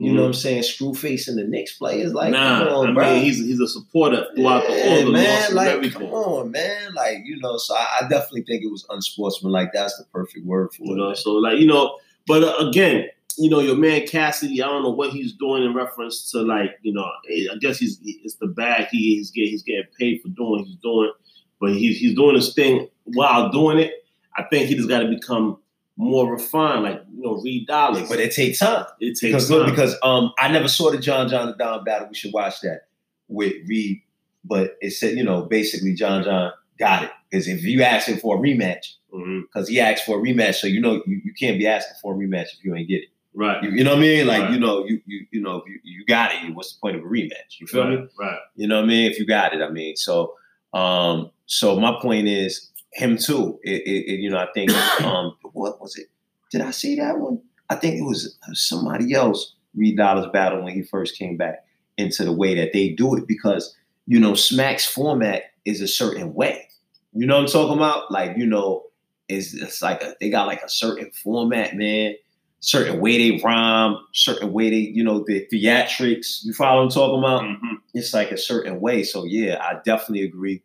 You 0.02 0.14
know 0.14 0.22
what 0.22 0.28
I'm 0.28 0.34
saying? 0.34 0.64
Screw 0.64 0.94
facing 0.96 1.36
the 1.36 1.44
Knicks 1.44 1.74
players. 1.74 2.14
Like, 2.14 2.32
nah, 2.32 2.60
come 2.60 2.68
on, 2.70 2.90
I 2.92 2.94
bro. 2.94 3.14
mean 3.16 3.22
he's 3.22 3.38
he's 3.40 3.60
a 3.60 3.68
supporter 3.68 4.28
throughout 4.34 4.64
the, 4.66 4.70
all 4.70 4.98
Yeah, 5.00 5.04
the 5.04 5.12
man, 5.12 5.54
like, 5.56 5.92
come 5.92 6.04
on, 6.04 6.52
man. 6.52 6.94
Like, 6.94 7.18
you 7.26 7.38
know, 7.42 7.58
so 7.58 7.76
I, 7.76 7.98
I 8.00 8.08
definitely 8.08 8.44
think 8.44 8.64
it 8.64 8.72
was 8.72 8.86
unsportsmanlike. 8.90 9.72
That's 9.74 9.98
the 9.98 10.06
perfect 10.06 10.46
word 10.46 10.72
for 10.74 10.86
You 10.86 10.94
it. 10.94 10.96
know, 10.96 11.08
man. 11.08 11.16
so 11.18 11.32
like 11.34 11.58
you 11.60 11.68
know, 11.68 11.98
but 12.28 12.44
uh, 12.46 12.70
again, 12.70 13.10
you 13.40 13.50
know, 13.50 13.60
your 13.60 13.76
man 13.78 14.06
Cassidy, 14.06 14.62
I 14.62 14.68
don't 14.68 14.84
know 14.84 14.90
what 14.92 15.12
he's 15.12 15.34
doing 15.34 15.64
in 15.64 15.74
reference 15.74 16.30
to 16.32 16.42
like 16.42 16.72
you 16.82 16.94
know, 16.94 17.06
I 17.30 17.56
guess 17.60 17.78
he's 17.80 18.00
it's 18.04 18.36
the 18.36 18.48
bag 18.48 18.88
he, 18.92 19.16
he's 19.16 19.32
getting 19.32 19.52
he's 19.52 19.64
getting 19.64 19.86
paid 19.98 20.22
for 20.22 20.28
doing 20.30 20.52
what 20.52 20.62
he's 20.66 20.76
doing, 20.78 21.12
but 21.60 21.72
he's 21.72 21.98
he's 21.98 22.16
doing 22.16 22.36
his 22.36 22.54
thing 22.54 22.88
while 23.06 23.50
doing 23.50 23.80
it. 23.80 23.94
I 24.38 24.44
think 24.44 24.68
he 24.68 24.76
just 24.76 24.90
got 24.90 25.00
to 25.00 25.08
become 25.08 25.58
more 25.98 26.32
refined, 26.32 26.84
like 26.84 27.02
you 27.14 27.22
know, 27.24 27.42
Reed 27.42 27.68
Dollaz. 27.68 28.08
But 28.08 28.20
it 28.20 28.34
takes 28.34 28.60
time. 28.60 28.86
it 29.00 29.18
takes 29.20 29.22
Because, 29.22 29.50
time. 29.50 29.70
because 29.70 29.96
um, 30.04 30.32
I 30.38 30.50
never 30.50 30.68
saw 30.68 30.92
the 30.92 30.98
John 30.98 31.28
John 31.30 31.48
Da 31.48 31.54
Don 31.78 31.84
battle. 31.84 32.08
We 32.10 32.16
should 32.16 32.34
watch 32.34 32.62
that 32.62 32.84
with 33.28 33.54
Reed. 33.68 34.02
But 34.46 34.78
it 34.80 34.92
said, 34.92 35.18
you 35.18 35.24
know, 35.24 35.42
basically 35.44 35.94
John 35.94 36.24
John 36.24 36.54
got 36.78 37.04
it. 37.04 37.12
Because 37.30 37.48
if 37.48 37.64
you 37.64 37.84
ask 37.84 38.08
him 38.08 38.18
for 38.18 38.38
a 38.38 38.40
rematch, 38.40 38.94
because 39.12 39.68
he 39.68 39.80
asked 39.80 40.06
for 40.06 40.20
a 40.20 40.22
rematch, 40.22 40.56
so 40.56 40.68
you 40.68 40.80
know 40.80 41.04
you, 41.06 41.22
you 41.26 41.34
can't 41.38 41.58
be 41.60 41.68
asking 41.68 41.96
for 42.02 42.14
a 42.14 42.18
rematch 42.18 42.48
if 42.58 42.64
you 42.64 42.74
ain't 42.76 42.88
get 42.88 43.02
it. 43.04 43.10
Right, 43.34 43.64
You, 43.64 43.70
you 43.72 43.84
know 43.84 43.92
what 43.92 44.00
I 44.00 44.02
mean? 44.02 44.28
Like 44.28 44.42
Right. 44.44 44.54
you 44.54 44.60
know, 44.60 44.86
you 44.86 45.02
you 45.06 45.26
you 45.32 45.42
know, 45.42 45.64
you, 45.68 45.80
you 45.84 46.06
got 46.06 46.32
it, 46.34 46.54
what's 46.56 46.74
the 46.74 46.80
point 46.82 46.96
of 46.98 47.04
a 47.04 47.06
rematch? 47.06 47.60
You 47.60 47.68
feel 47.68 47.88
me? 47.88 47.96
right, 47.98 48.08
right. 48.20 48.40
You 48.56 48.68
know 48.68 48.78
what 48.78 48.86
I 48.86 48.88
mean? 48.88 49.12
If 49.12 49.20
you 49.20 49.26
got 49.28 49.54
it, 49.54 49.62
I 49.62 49.70
mean. 49.70 49.96
So, 49.96 50.34
um, 50.74 51.32
so 51.46 51.80
my 51.80 51.98
point 52.02 52.28
is 52.28 52.72
him 52.94 53.18
too. 53.18 53.60
It, 53.64 53.82
it, 53.84 54.14
it- 54.14 54.20
you 54.20 54.30
know, 54.30 54.40
I 54.40 54.48
think 54.54 54.72
um, 55.04 55.36
what 55.54 55.80
was 55.80 55.96
it? 55.98 56.08
Did 56.52 56.62
I 56.62 56.72
see 56.72 56.96
that 56.96 57.20
one? 57.20 57.40
I 57.70 57.76
think 57.76 57.96
it 57.98 58.04
was 58.04 58.38
somebody 58.54 59.14
else. 59.14 59.54
Reed 59.76 59.98
Dollaz 60.00 60.34
battle 60.34 60.64
when 60.64 60.74
he 60.74 60.82
first 60.82 61.16
came 61.18 61.38
back 61.38 61.64
into 62.00 62.26
the 62.26 62.34
way 62.34 62.56
that 62.56 62.74
they 62.74 62.90
do 62.90 63.16
it 63.16 63.28
because 63.28 63.76
you 64.08 64.20
know 64.20 64.34
Smack's 64.34 64.86
format 64.86 65.44
is 65.66 65.80
a 65.82 65.88
certain 65.88 66.34
way. 66.34 66.68
You 67.14 67.28
know 67.28 67.36
what 67.36 67.42
I'm 67.44 67.48
talking 67.52 67.78
about? 67.78 68.12
Like 68.12 68.36
you 68.38 68.48
know, 68.48 68.86
it's 69.28 69.54
it's 69.54 69.84
like 69.84 70.02
a, 70.02 70.16
they 70.20 70.32
got 70.32 70.48
like 70.48 70.64
a 70.64 70.70
certain 70.70 71.12
format, 71.12 71.76
man. 71.76 72.16
Certain 72.62 73.00
way 73.00 73.18
they 73.18 73.42
rhyme, 73.44 73.96
certain 74.14 74.52
way 74.52 74.70
they, 74.70 74.76
you 74.78 75.04
know, 75.04 75.24
the 75.26 75.48
theatrics. 75.52 76.44
You 76.44 76.54
follow 76.54 76.80
what 76.80 76.84
I'm 76.84 76.90
talking 76.90 77.20
about? 77.20 77.42
Mhm. 77.44 77.78
it's 77.94 78.14
like 78.14 78.32
a 78.32 78.38
certain 78.38 78.82
way. 78.82 79.04
So 79.04 79.24
yeah, 79.26 79.58
I 79.62 79.76
definitely 79.86 80.24
agree 80.24 80.62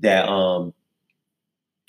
that 0.00 0.28
um, 0.28 0.74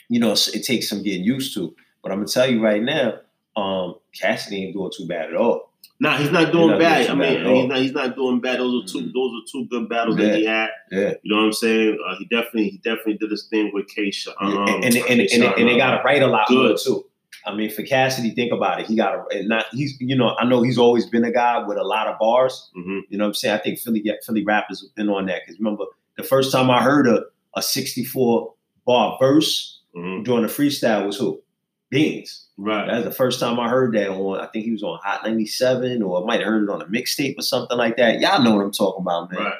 you 0.10 0.20
know, 0.20 0.31
it 0.31 0.63
takes 0.63 0.89
some 0.89 1.03
getting 1.03 1.24
used 1.24 1.53
to. 1.55 1.75
But 2.01 2.12
I'm 2.12 2.20
gonna 2.20 2.27
tell 2.27 2.50
you 2.50 2.63
right 2.63 2.81
now, 2.81 3.20
um, 3.55 3.96
Cassidy 4.20 4.63
ain't 4.65 4.74
doing 4.74 4.91
too 4.96 5.05
bad 5.08 5.29
at 5.29 5.36
all. 5.36 5.72
Nah, 6.00 6.17
he's 6.17 6.31
not 6.31 6.51
doing 6.51 6.70
not 6.72 6.79
bad. 6.79 7.08
doing 7.08 7.22
I 7.22 7.43
mean, 7.43 7.55
he's 7.55 7.67
not 7.70 7.77
he's 7.77 7.91
not 7.91 8.15
doing 8.15 8.39
bad. 8.41 8.60
Those 8.60 8.84
are 8.84 8.88
2 8.88 8.98
Mhm. 9.00 9.13
those 9.13 9.31
are 9.34 9.46
two 9.51 9.65
good 9.70 9.88
battles 9.88 10.17
Yeah. 10.17 10.25
that 10.27 10.36
he 10.39 10.46
had. 10.46 10.70
Yeah, 10.91 11.13
You 11.22 11.31
know 11.36 11.38
what 11.41 11.46
I'm 11.48 11.53
saying? 11.53 11.98
Uh, 12.08 12.15
he 12.17 12.25
definitely 12.25 12.70
he 12.70 12.77
definitely 12.77 13.17
did 13.17 13.29
his 13.31 13.48
thing 13.50 13.70
with 13.74 13.88
K. 13.88 14.10
Sh- 14.12 14.27
um, 14.39 14.58
and, 14.67 14.84
and, 14.86 14.96
and, 14.96 15.22
and, 15.22 15.43
and 15.43 15.67
they 15.70 15.75
uh, 15.75 15.77
got 15.77 15.98
to 15.98 16.03
write 16.03 16.24
a 16.24 16.27
lot 16.27 16.50
more 16.50 16.70
Good. 16.70 16.77
too. 16.84 17.05
I 17.45 17.53
mean, 17.55 17.69
for 17.71 17.83
Cassidy, 17.83 18.31
think 18.31 18.51
about 18.51 18.79
it. 18.81 18.88
He 18.88 18.95
got 18.95 19.15
a 19.33 19.43
not. 19.43 19.65
He's 19.71 20.00
you 20.00 20.15
know, 20.15 20.36
I 20.39 20.45
know 20.45 20.62
he's 20.62 20.77
always 20.77 21.05
been 21.05 21.24
a 21.24 21.31
guy 21.31 21.57
with 21.65 21.77
a 21.77 21.83
lot 21.83 22.07
of 22.07 22.19
bars. 22.19 22.69
mhm. 22.77 23.01
You 23.10 23.17
know 23.17 23.24
what 23.25 23.29
I'm 23.29 23.33
saying? 23.33 23.55
I 23.55 23.57
think 23.60 23.79
Philly 23.79 24.03
Philly 24.25 24.43
rappers 24.43 24.81
have 24.81 24.93
been 24.95 25.10
on 25.10 25.25
that 25.27 25.41
because 25.45 25.60
remember 25.60 25.86
the 26.17 26.24
first 26.24 26.51
time 26.51 26.69
I 26.69 26.81
heard 26.83 27.07
a 27.07 27.24
a 27.55 27.62
64 27.62 28.53
bar 28.86 29.17
verse 29.19 29.79
Mhm. 29.95 30.24
during 30.24 30.43
the 30.43 30.48
freestyle 30.48 31.05
was 31.05 31.17
who? 31.17 31.41
Beans. 31.89 32.48
Right. 32.57 32.88
That's 32.88 33.03
the 33.03 33.12
first 33.12 33.39
time 33.39 33.60
I 33.60 33.67
heard 33.67 33.93
that 33.95 34.10
on. 34.10 34.39
I 34.39 34.45
think 34.48 34.63
he 34.65 34.71
was 34.71 34.83
on 34.83 34.98
Hot 35.03 35.24
97, 35.25 36.01
or 36.01 36.21
I 36.24 36.25
might 36.25 36.39
have 36.39 36.48
heard 36.48 36.63
it 36.63 36.69
on 36.69 36.81
a 36.81 36.86
mixtape 36.86 37.38
or 37.38 37.41
something 37.41 37.77
like 37.77 37.98
that. 37.98 38.21
Y'all 38.21 38.41
know 38.41 38.55
what 38.55 38.63
I'm 38.63 38.71
talking 38.71 39.01
about, 39.01 39.31
man. 39.31 39.43
Right. 39.43 39.53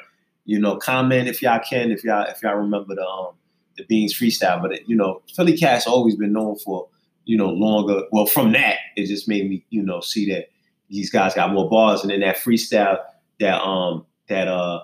You 0.46 0.58
know, 0.58 0.76
comment 0.76 1.28
if 1.28 1.42
y'all 1.42 1.60
can, 1.68 1.90
if 1.92 2.02
y'all 2.04 2.24
if 2.26 2.42
y'all 2.42 2.54
remember 2.56 2.94
the 2.94 3.06
um 3.06 3.34
the 3.76 3.84
Beans 3.84 4.14
freestyle. 4.14 4.62
But 4.62 4.72
it, 4.72 4.82
you 4.86 4.96
know, 4.96 5.20
Philly 5.34 5.56
Cat's 5.56 5.86
always 5.86 6.16
been 6.16 6.32
known 6.32 6.56
for 6.56 6.88
you 7.24 7.36
know 7.36 7.48
longer. 7.50 8.02
Well, 8.12 8.26
from 8.26 8.52
that, 8.52 8.76
it 8.96 9.06
just 9.06 9.28
made 9.28 9.48
me 9.48 9.64
you 9.70 9.82
know 9.82 10.00
see 10.00 10.30
that 10.32 10.46
these 10.90 11.10
guys 11.10 11.34
got 11.34 11.52
more 11.52 11.68
bars, 11.68 12.02
and 12.02 12.10
then 12.10 12.20
that 12.20 12.36
freestyle 12.36 12.98
that 13.40 13.60
um 13.62 14.06
that 14.28 14.48
uh 14.48 14.82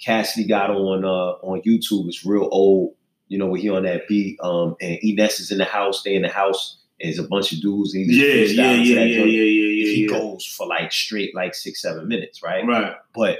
Cassidy 0.00 0.46
got 0.46 0.70
on 0.70 1.04
uh 1.04 1.46
on 1.46 1.62
YouTube 1.62 2.08
is 2.08 2.24
real 2.24 2.48
old. 2.50 2.94
You 3.28 3.38
know, 3.38 3.46
when 3.46 3.60
he 3.60 3.70
on 3.70 3.84
that 3.84 4.06
beat, 4.06 4.38
um, 4.42 4.76
and 4.80 4.98
Ines 5.02 5.40
is 5.40 5.50
in 5.50 5.58
the 5.58 5.64
house, 5.64 6.02
they 6.02 6.14
in 6.14 6.22
the 6.22 6.28
house, 6.28 6.76
and 7.00 7.08
there's 7.08 7.18
a 7.24 7.26
bunch 7.26 7.52
of 7.52 7.60
dudes. 7.60 7.94
And 7.94 8.04
he 8.04 8.16
Yeah, 8.20 8.34
yeah, 8.34 8.44
freestyling 8.44 8.86
yeah, 8.86 8.94
yeah, 9.00 9.24
yeah, 9.24 9.24
yeah, 9.24 9.94
He 9.94 10.02
yeah. 10.02 10.08
goes 10.08 10.44
for 10.44 10.66
like 10.66 10.92
straight 10.92 11.34
like 11.34 11.54
six, 11.54 11.80
seven 11.80 12.06
minutes, 12.06 12.42
right? 12.42 12.64
Right. 12.66 12.94
But 13.14 13.38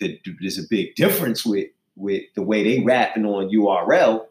the, 0.00 0.18
there's 0.40 0.58
a 0.58 0.66
big 0.68 0.94
difference 0.94 1.44
with 1.44 1.68
with 1.96 2.22
the 2.34 2.42
way 2.42 2.64
they 2.64 2.82
rapping 2.82 3.26
on 3.26 3.50
URL. 3.50 4.26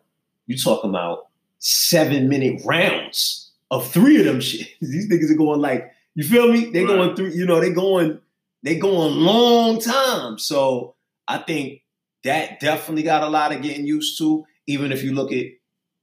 You 0.48 0.58
talking 0.58 0.90
about 0.90 1.29
seven 1.60 2.28
minute 2.30 2.62
rounds 2.66 3.52
of 3.72 3.90
three 3.92 4.20
of 4.20 4.26
them 4.26 4.40
shit. 4.42 4.68
These 4.82 5.10
niggas 5.10 5.32
are 5.32 5.38
going 5.38 5.60
like, 5.62 5.92
you 6.16 6.24
feel 6.24 6.52
me? 6.52 6.72
They 6.72 6.84
Right. 6.84 6.88
going 6.96 7.16
through, 7.16 7.30
you 7.32 7.46
know, 7.46 7.60
they 7.60 7.72
going, 7.72 8.20
they 8.64 8.78
going 8.78 9.16
long 9.16 9.80
time. 9.80 10.38
So 10.40 10.96
I 11.28 11.38
think 11.38 11.82
that 12.24 12.60
definitely 12.60 13.04
got 13.04 13.24
a 13.24 13.30
lot 13.30 13.54
of 13.54 13.62
getting 13.62 13.86
used 13.86 14.18
to. 14.18 14.46
Even 14.68 14.92
if 14.92 15.04
you 15.04 15.14
look 15.14 15.32
at, 15.32 15.46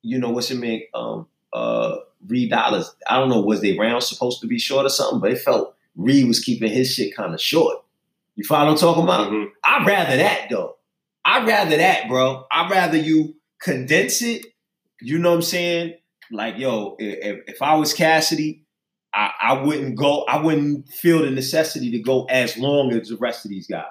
you 0.02 0.18
know, 0.18 0.30
what's 0.30 0.50
it 0.50 0.56
mean? 0.58 0.82
Um, 0.94 1.26
uh, 1.52 1.96
Reed 2.26 2.50
Dollaz. 2.50 2.86
I 3.08 3.18
don't 3.18 3.28
know, 3.28 3.40
was 3.40 3.60
they 3.60 3.76
rounds 3.76 4.06
supposed 4.06 4.40
to 4.40 4.46
be 4.46 4.58
short 4.58 4.86
or 4.86 4.88
something? 4.90 5.20
But 5.20 5.32
it 5.32 5.40
felt 5.40 5.74
Reed 5.96 6.26
was 6.26 6.40
keeping 6.40 6.70
his 6.70 6.92
shit 6.92 7.14
kind 7.16 7.34
of 7.34 7.40
short. 7.40 7.78
You 8.36 8.44
follow 8.44 8.66
what 8.66 8.72
I'm 8.72 8.78
talking 8.78 9.02
about? 9.04 9.30
Mhm. 9.30 9.48
I'd 9.64 9.86
rather 9.86 10.16
that 10.16 10.48
though. 10.50 10.76
I'd 11.24 11.46
rather 11.46 11.76
that, 11.76 12.08
bro. 12.08 12.44
I'd 12.50 12.70
rather 12.70 12.96
you 12.96 13.36
condense 13.60 14.22
it. 14.22 14.46
You 15.00 15.18
know 15.18 15.30
what 15.30 15.36
I'm 15.36 15.42
saying? 15.42 15.94
Like, 16.30 16.58
yo, 16.58 16.96
if, 16.98 17.42
if 17.46 17.62
I 17.62 17.76
was 17.76 17.92
Cassidy, 17.92 18.64
I, 19.14 19.30
I 19.40 19.62
wouldn't 19.62 19.96
go. 19.96 20.24
I 20.24 20.42
wouldn't 20.42 20.88
feel 20.88 21.22
the 21.22 21.30
necessity 21.30 21.90
to 21.92 21.98
go 22.00 22.24
as 22.24 22.56
long 22.56 22.92
as 22.92 23.08
the 23.08 23.16
rest 23.16 23.44
of 23.44 23.50
these 23.50 23.66
guys. 23.66 23.84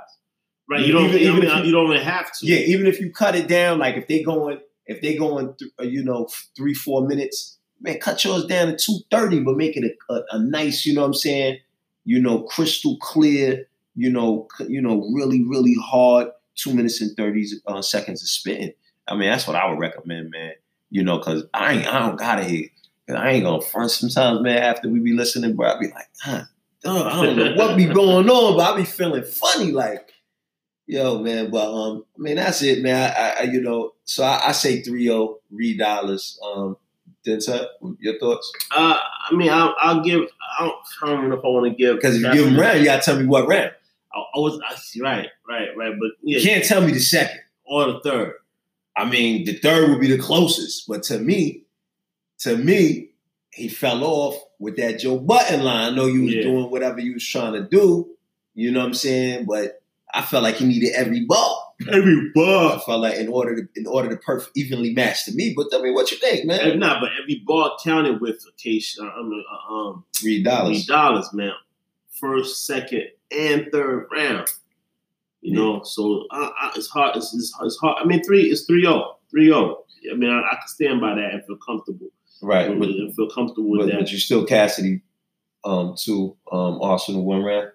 Right. 0.69 0.85
You 0.85 0.93
don't. 0.93 1.05
Even- 1.09 1.21
you, 1.21 1.31
even 1.38 1.50
don't 1.50 1.65
you 1.65 1.71
don't 1.71 1.91
even 1.91 2.03
have 2.03 2.31
to. 2.33 2.45
Yeah, 2.45 2.57
even 2.57 2.88
if 2.88 3.00
you 3.00 3.12
cut 3.12 3.35
it 3.35 3.47
down, 3.47 3.79
like 3.79 3.95
if 3.95 4.07
they 4.07 4.24
going, 4.24 4.59
if 4.85 5.01
they 5.01 5.15
going, 5.15 5.55
th- 5.57 5.71
uh, 5.79 5.83
you 5.83 6.03
know, 6.03 6.27
three 6.55 6.74
four 6.74 7.07
minutes, 7.07 7.57
man, 7.81 8.00
cut 8.00 8.24
yours 8.24 8.45
down 8.45 8.67
to 8.67 8.75
two 8.77 9.00
thirty, 9.12 9.39
but 9.39 9.55
make 9.57 9.77
it 9.77 9.83
a, 10.09 10.13
a, 10.13 10.24
a 10.31 10.39
nice, 10.39 10.85
you 10.85 10.93
know 10.93 11.01
what 11.01 11.07
I'm 11.07 11.13
saying? 11.13 11.59
You 12.03 12.21
know, 12.21 12.43
crystal 12.43 12.97
clear. 13.00 13.67
You 13.95 14.12
know, 14.12 14.47
you 14.67 14.81
know, 14.81 15.09
really 15.13 15.43
really 15.43 15.75
hard. 15.81 16.27
Two 16.55 16.74
minutes 16.74 17.01
and 17.01 17.15
thirty 17.15 17.45
uh, 17.67 17.81
seconds 17.81 18.21
of 18.21 18.29
spitting. 18.29 18.74
I 19.07 19.15
mean, 19.15 19.29
that's 19.29 19.45
what 19.47 19.55
I 19.55 19.69
would 19.69 19.79
recommend, 19.79 20.31
man. 20.31 20.53
You 20.95 21.03
know, 21.03 21.19
cause 21.19 21.43
I 21.53 21.73
ain't, 21.73 21.93
I 21.93 22.07
don't 22.07 22.15
gotta 22.15 22.45
hit. 22.45 22.71
I 23.13 23.31
ain't 23.31 23.43
gonna 23.43 23.61
front 23.61 23.91
sometimes, 23.91 24.39
man. 24.39 24.63
After 24.63 24.87
we 24.87 24.99
be 24.99 25.11
listening, 25.11 25.53
bro, 25.53 25.73
I 25.73 25.77
be 25.77 25.87
like, 25.87 26.07
huh, 26.21 26.43
I 26.85 27.25
don't 27.25 27.35
know 27.35 27.53
what 27.55 27.75
be 27.75 27.83
going 27.93 28.29
on, 28.29 28.55
but 28.55 28.73
I 28.73 28.77
be 28.77 28.85
feeling 28.85 29.23
funny, 29.23 29.73
like. 29.73 30.13
Yo, 30.87 31.19
man, 31.19 31.51
but 31.51 31.67
um, 31.69 32.05
I 32.17 32.21
mean 32.21 32.35
that's 32.37 32.61
it, 32.61 32.81
man. 32.81 33.11
I, 33.13 33.41
I 33.41 33.43
you 33.43 33.59
know, 33.59 33.95
so 34.05 34.23
I, 34.23 34.49
I 34.49 34.51
say 34.53 34.81
3-0, 34.83 35.35
Dollaz. 35.51 36.37
Um, 36.41 36.77
Dentuck, 37.27 37.67
your 37.99 38.17
thoughts? 38.19 38.53
Uh, 38.73 38.95
I 39.29 39.35
mean, 39.35 39.49
I'll, 39.49 39.75
I'll 39.79 40.01
give. 40.01 40.21
I 40.59 40.63
don't, 40.63 40.77
I 41.01 41.07
don't 41.07 41.29
know 41.29 41.35
if 41.35 41.43
I 41.43 41.47
want 41.47 41.71
to 41.71 41.75
give 41.75 41.97
Because 41.97 42.15
if 42.15 42.21
you 42.21 42.31
give 42.33 42.45
them 42.45 42.57
round, 42.57 42.79
you 42.79 42.85
gotta 42.85 43.01
tell 43.01 43.19
me 43.19 43.25
what 43.25 43.47
round. 43.47 43.71
I, 44.13 44.19
I 44.19 44.39
was 44.39 44.61
I, 44.61 45.01
right, 45.01 45.27
right, 45.49 45.75
right. 45.75 45.93
But 45.99 46.11
yeah, 46.21 46.37
You 46.37 46.45
can't 46.45 46.63
tell 46.63 46.81
me 46.81 46.93
the 46.93 46.99
second. 46.99 47.41
or 47.65 47.87
the 47.87 47.99
third. 48.01 48.35
I 48.97 49.09
mean, 49.09 49.45
the 49.45 49.53
third 49.59 49.89
would 49.89 49.99
be 49.99 50.07
the 50.07 50.17
closest, 50.21 50.87
but 50.87 51.03
to 51.03 51.19
me, 51.19 51.63
to 52.39 52.55
me, 52.57 53.09
he 53.53 53.67
fell 53.69 54.03
off 54.03 54.35
with 54.59 54.77
that 54.77 54.99
Joe 54.99 55.17
Budden 55.19 55.63
line. 55.63 55.91
I 55.93 55.95
know 55.95 56.05
you 56.07 56.23
was 56.23 56.33
Yeah. 56.33 56.43
doing 56.43 56.69
whatever 56.71 56.99
you 56.99 57.13
was 57.13 57.25
trying 57.27 57.53
to 57.53 57.63
do, 57.63 58.09
you 58.53 58.71
know 58.71 58.79
what 58.79 58.87
I'm 58.87 58.93
saying? 58.93 59.45
But 59.45 59.81
I 60.13 60.21
felt 60.21 60.43
like 60.43 60.55
he 60.55 60.65
needed 60.65 60.93
every 60.93 61.25
ball. 61.25 61.75
Every 61.91 62.31
ball. 62.33 62.69
I 62.73 62.79
felt 62.79 63.01
like 63.01 63.15
in 63.17 63.27
order 63.27 63.53
to 63.57 63.67
in 63.75 63.85
order 63.85 64.07
to 64.07 64.15
perf- 64.15 64.47
evenly 64.55 64.93
match 64.93 65.25
to 65.25 65.33
me. 65.33 65.53
But 65.53 65.67
I 65.73 65.81
mean, 65.81 65.93
what 65.93 66.09
you 66.09 66.17
think, 66.17 66.45
man? 66.45 66.61
Every, 66.61 66.77
nah, 66.77 67.01
but 67.01 67.09
every 67.21 67.43
ball 67.45 67.77
counted 67.83 68.21
with 68.21 68.45
a 68.47 68.53
case. 68.61 68.97
Uh, 68.97 69.03
um, 69.07 69.43
uh, 69.69 69.73
um, 69.73 70.05
three 70.15 70.41
Dollars. 70.41 70.85
dollars, 70.85 71.33
man. 71.33 71.51
First, 72.17 72.65
second, 72.65 73.09
and 73.29 73.67
third 73.73 74.07
round. 74.09 74.47
You 75.45 75.53
know, 75.53 75.83
so 75.83 76.25
uh, 76.31 76.49
uh, 76.59 76.71
it's 76.75 76.87
hard. 76.87 77.15
It's, 77.15 77.33
it's, 77.35 77.55
it's 77.61 77.77
hard. 77.77 77.97
I 78.01 78.05
mean, 78.05 78.23
three. 78.23 78.43
It's 78.43 78.65
3-0. 78.69 79.13
3-0. 79.35 79.75
I 80.11 80.15
mean, 80.15 80.29
I, 80.31 80.39
I 80.39 80.55
can 80.55 80.67
stand 80.67 81.01
by 81.01 81.13
that 81.13 81.33
and 81.33 81.45
feel 81.45 81.57
comfortable. 81.57 82.07
Right. 82.41 82.67
But, 82.67 82.89
and 82.89 83.15
feel 83.15 83.29
comfortable 83.29 83.69
with 83.69 83.81
but, 83.81 83.91
that. 83.91 83.99
but 83.99 84.11
you 84.11 84.17
still 84.17 84.45
Cassidy 84.45 85.01
um 85.63 85.95
to 85.99 86.35
um 86.51 86.79
Arsonal 86.79 87.23
one 87.23 87.43
round. 87.43 87.69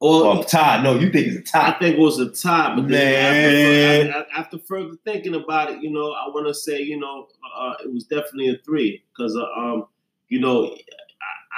or 0.00 0.26
Or 0.26 0.44
tie. 0.44 0.82
No, 0.82 0.96
you 0.96 1.10
think 1.10 1.26
it's 1.28 1.50
a 1.50 1.52
tie. 1.52 1.68
I 1.70 1.78
think 1.78 1.96
it 1.96 2.00
was 2.00 2.18
a 2.20 2.30
tie, 2.30 2.74
but 2.76 2.82
Man. 2.82 2.90
then 2.90 4.06
after, 4.06 4.18
after, 4.18 4.32
after 4.38 4.58
further 4.58 4.96
thinking 5.04 5.34
about 5.34 5.72
it, 5.72 5.82
you 5.82 5.90
know, 5.90 6.12
I 6.12 6.28
want 6.28 6.46
to 6.46 6.54
say, 6.54 6.80
you 6.80 6.98
know, 6.98 7.26
uh, 7.56 7.74
it 7.84 7.92
was 7.92 8.04
definitely 8.04 8.48
a 8.48 8.58
three 8.64 9.02
because, 9.12 9.36
uh, 9.36 9.60
um, 9.60 9.86
you 10.28 10.40
know, 10.40 10.76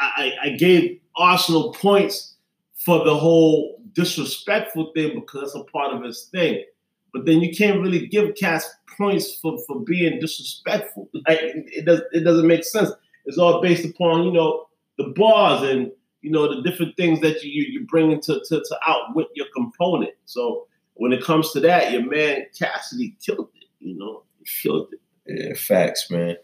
I, 0.01 0.33
I, 0.43 0.47
I 0.47 0.49
gave 0.57 1.01
Arsonal 1.19 1.75
points 1.75 2.35
for 2.75 3.05
the 3.05 3.15
whole 3.15 3.81
disrespectful 3.95 4.93
thing 4.95 5.15
because 5.15 5.41
that's 5.41 5.55
a 5.55 5.65
part 5.65 5.93
of 5.93 6.03
his 6.03 6.25
thing. 6.25 6.65
But 7.13 7.27
then 7.27 7.41
you 7.41 7.55
can't 7.55 7.81
really 7.81 8.07
give 8.07 8.35
Cass 8.35 8.69
points 8.97 9.37
for, 9.37 9.59
for 9.67 9.81
being 9.81 10.21
disrespectful. 10.21 11.09
Like, 11.27 11.39
it, 11.41 11.85
does 11.85 12.03
it 12.13 12.21
doesn't 12.21 12.47
make 12.47 12.65
sense. 12.65 12.91
It's 13.25 13.39
all 13.39 13.63
based 13.63 13.85
upon 13.85 14.25
you 14.25 14.33
know 14.33 14.67
the 14.99 15.13
bars 15.17 15.63
and 15.63 15.91
you 16.23 16.31
know 16.31 16.55
the 16.55 16.69
different 16.69 16.97
things 16.97 17.21
that 17.21 17.43
you 17.43 17.51
you, 17.51 17.81
you 17.81 17.87
bring 17.87 18.11
into 18.11 18.41
to, 18.49 18.61
to 18.61 18.79
outwit 18.87 19.29
your 19.35 19.47
component. 19.55 20.13
So 20.25 20.67
when 20.95 21.13
it 21.13 21.23
comes 21.23 21.53
to 21.53 21.61
that, 21.61 21.93
your 21.93 22.05
man 22.05 22.47
Cassidy 22.59 23.17
killed 23.25 23.49
it. 23.55 23.69
You 23.79 23.97
know, 23.97 24.25
he 24.39 24.45
killed 24.63 24.93
it. 24.93 25.01
Yeah, 25.27 25.55
facts, 25.55 26.11
man. 26.11 26.37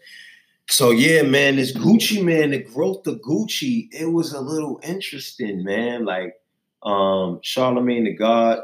So 0.69 0.91
yeah, 0.91 1.23
man, 1.23 1.57
this 1.57 1.75
Gucci 1.75 2.23
Mane, 2.23 2.51
the 2.51 2.63
growth 2.63 3.05
of 3.05 3.19
Gucci, 3.21 3.89
it 3.91 4.11
was 4.11 4.31
a 4.31 4.39
little 4.39 4.79
interesting, 4.83 5.63
man. 5.63 6.05
Like 6.05 6.35
um 6.83 7.39
Charlemagne 7.41 8.05
the 8.05 8.13
God, 8.13 8.59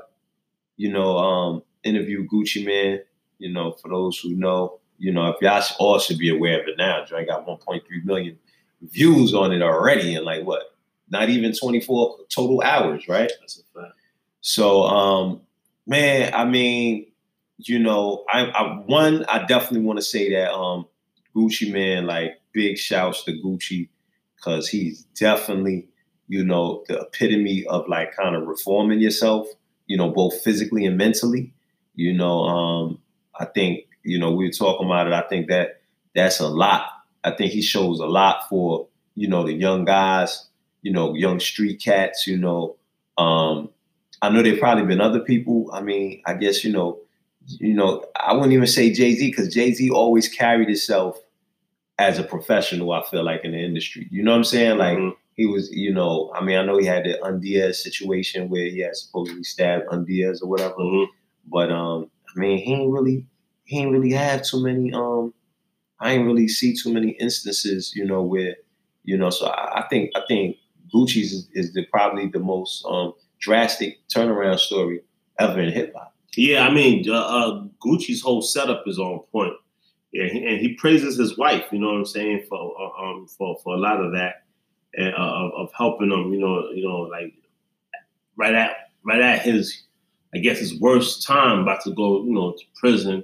you 0.77 0.91
know, 0.91 1.17
um, 1.17 1.63
interviewed 1.83 2.29
Gucci 2.29 2.65
Mane, 2.65 3.01
you 3.39 3.51
know, 3.51 3.73
for 3.73 3.89
those 3.89 4.17
who 4.19 4.35
know, 4.35 4.79
you 4.97 5.11
know, 5.11 5.27
if 5.29 5.41
y'all 5.41 5.63
all 5.79 5.99
should 5.99 6.17
be 6.17 6.29
aware 6.29 6.61
of 6.61 6.67
it 6.67 6.77
now. 6.77 7.05
Dre 7.05 7.25
got 7.25 7.45
1.3 7.45 7.81
million 8.03 8.37
views 8.81 9.33
on 9.33 9.51
it 9.51 9.61
already 9.61 10.15
in 10.15 10.23
like 10.23 10.43
what? 10.43 10.75
Not 11.09 11.29
even 11.29 11.53
24 11.53 12.17
total 12.29 12.61
hours, 12.61 13.07
right? 13.07 13.31
That's 13.39 13.59
a 13.59 13.79
fact. 13.79 13.93
So, 14.41 14.83
um, 14.83 15.41
man, 15.85 16.33
I 16.33 16.45
mean, 16.45 17.07
you 17.57 17.79
know, 17.79 18.23
I, 18.29 18.45
I 18.45 18.83
one, 18.85 19.25
I 19.25 19.45
definitely 19.45 19.81
want 19.81 19.97
to 19.99 20.05
say 20.05 20.31
that 20.31 20.51
um, 20.53 20.85
Gucci 21.35 21.71
Mane, 21.71 22.05
like 22.05 22.39
big 22.51 22.77
shouts 22.77 23.23
to 23.23 23.33
Gucci 23.33 23.89
because 24.35 24.67
he's 24.67 25.03
definitely, 25.19 25.87
you 26.27 26.43
know, 26.43 26.83
the 26.87 26.99
epitome 27.01 27.65
of 27.67 27.87
like 27.87 28.15
kind 28.15 28.35
of 28.35 28.47
reforming 28.47 28.99
yourself, 28.99 29.47
you 29.87 29.97
know, 29.97 30.09
both 30.09 30.41
physically 30.41 30.85
and 30.85 30.97
mentally. 30.97 31.53
You 31.95 32.13
know, 32.13 32.43
um, 32.43 32.99
I 33.39 33.45
think, 33.45 33.85
you 34.03 34.19
know, 34.19 34.31
we 34.31 34.45
were 34.45 34.51
talking 34.51 34.85
about 34.85 35.07
it. 35.07 35.13
I 35.13 35.21
think 35.27 35.47
that 35.47 35.81
that's 36.15 36.39
a 36.39 36.47
lot. 36.47 36.83
I 37.23 37.31
think 37.31 37.51
he 37.51 37.61
shows 37.61 37.99
a 37.99 38.05
lot 38.05 38.47
for, 38.49 38.87
you 39.15 39.27
know, 39.27 39.43
the 39.45 39.53
young 39.53 39.85
guys, 39.85 40.45
you 40.81 40.91
know, 40.91 41.13
young 41.15 41.39
street 41.39 41.81
cats, 41.83 42.27
you 42.27 42.37
know, 42.37 42.75
um, 43.17 43.69
I 44.21 44.29
know 44.29 44.41
there 44.41 44.57
probably 44.57 44.85
been 44.85 45.01
other 45.01 45.19
people. 45.19 45.69
I 45.73 45.81
mean, 45.81 46.21
I 46.25 46.33
guess 46.33 46.63
you 46.63 46.71
know, 46.71 46.99
you 47.45 47.73
know, 47.73 48.05
I 48.15 48.33
wouldn't 48.33 48.53
even 48.53 48.67
say 48.67 48.91
Jay 48.91 49.13
Z 49.15 49.29
because 49.29 49.53
Jay 49.53 49.73
Z 49.73 49.89
always 49.91 50.27
carried 50.27 50.67
himself 50.67 51.19
as 51.99 52.19
a 52.19 52.23
professional. 52.23 52.91
I 52.91 53.03
feel 53.03 53.23
like 53.23 53.41
in 53.43 53.51
the 53.51 53.59
industry, 53.59 54.07
you 54.11 54.23
know 54.23 54.31
what 54.31 54.37
I'm 54.37 54.43
saying? 54.43 54.77
Like 54.77 54.97
Mhm. 54.97 55.15
He 55.37 55.45
was, 55.45 55.71
you 55.71 55.93
know, 55.93 56.31
I 56.35 56.43
mean, 56.43 56.57
I 56.57 56.65
know 56.65 56.77
he 56.77 56.85
had 56.85 57.05
the 57.05 57.17
Undiaz 57.23 57.75
situation 57.75 58.49
where 58.49 58.65
he 58.65 58.79
had 58.79 58.95
supposedly 58.97 59.43
stabbed 59.43 59.87
Undiaz 59.87 60.41
or 60.43 60.47
whatever, 60.49 60.75
Mhm. 60.75 61.07
but 61.47 61.71
um, 61.71 62.11
I 62.35 62.39
mean, 62.39 62.57
he 62.57 62.73
ain't 62.73 62.91
really, 62.91 63.25
he 63.63 63.79
ain't 63.79 63.91
really 63.91 64.11
have 64.11 64.43
too 64.43 64.61
many. 64.63 64.91
Um, 64.93 65.33
I 65.99 66.13
ain't 66.13 66.25
really 66.25 66.47
see 66.47 66.75
too 66.75 66.93
many 66.93 67.11
instances, 67.19 67.93
you 67.95 68.05
know, 68.05 68.21
where, 68.23 68.55
you 69.03 69.17
know, 69.17 69.29
so 69.29 69.47
I, 69.47 69.79
I 69.81 69.87
think 69.89 70.11
I 70.15 70.21
think 70.27 70.57
Gucci's 70.93 71.31
is, 71.33 71.49
is 71.53 71.73
the 71.73 71.85
probably 71.85 72.27
the 72.27 72.39
most 72.39 72.83
um 72.89 73.13
drastic 73.39 73.99
turnaround 74.13 74.59
story 74.59 75.01
ever 75.39 75.59
in 75.61 75.71
hip 75.71 75.93
hop. 75.95 76.13
Yeah, 76.35 76.67
I 76.67 76.71
mean, 76.73 77.09
uh, 77.09 77.13
uh, 77.15 77.63
Gucci's 77.83 78.21
whole 78.21 78.41
setup 78.41 78.83
is 78.87 78.99
on 78.99 79.19
point. 79.31 79.53
yeah, 80.13 80.27
he, 80.27 80.45
and 80.45 80.59
he 80.59 80.73
praises 80.75 81.17
his 81.17 81.37
wife. 81.37 81.65
You 81.71 81.79
know 81.79 81.87
what 81.87 81.97
I'm 81.97 82.05
saying 82.05 82.45
for 82.49 82.57
uh, 82.79 83.03
um 83.03 83.27
for 83.27 83.57
for 83.63 83.75
a 83.75 83.79
lot 83.79 84.01
of 84.03 84.11
that 84.13 84.43
and 84.97 85.13
uh, 85.13 85.17
of, 85.17 85.51
of 85.53 85.69
helping 85.77 86.11
him. 86.11 86.33
You 86.33 86.39
know, 86.39 86.69
you 86.71 86.87
know, 86.87 87.01
like 87.01 87.33
right 88.35 88.53
at 88.53 88.75
right 89.05 89.21
at 89.21 89.41
his, 89.43 89.83
I 90.35 90.39
guess 90.39 90.59
his 90.59 90.79
worst 90.79 91.25
time, 91.25 91.59
about 91.59 91.83
to 91.83 91.91
go, 91.91 92.23
you 92.25 92.33
know, 92.33 92.51
to 92.51 92.63
prison, 92.75 93.23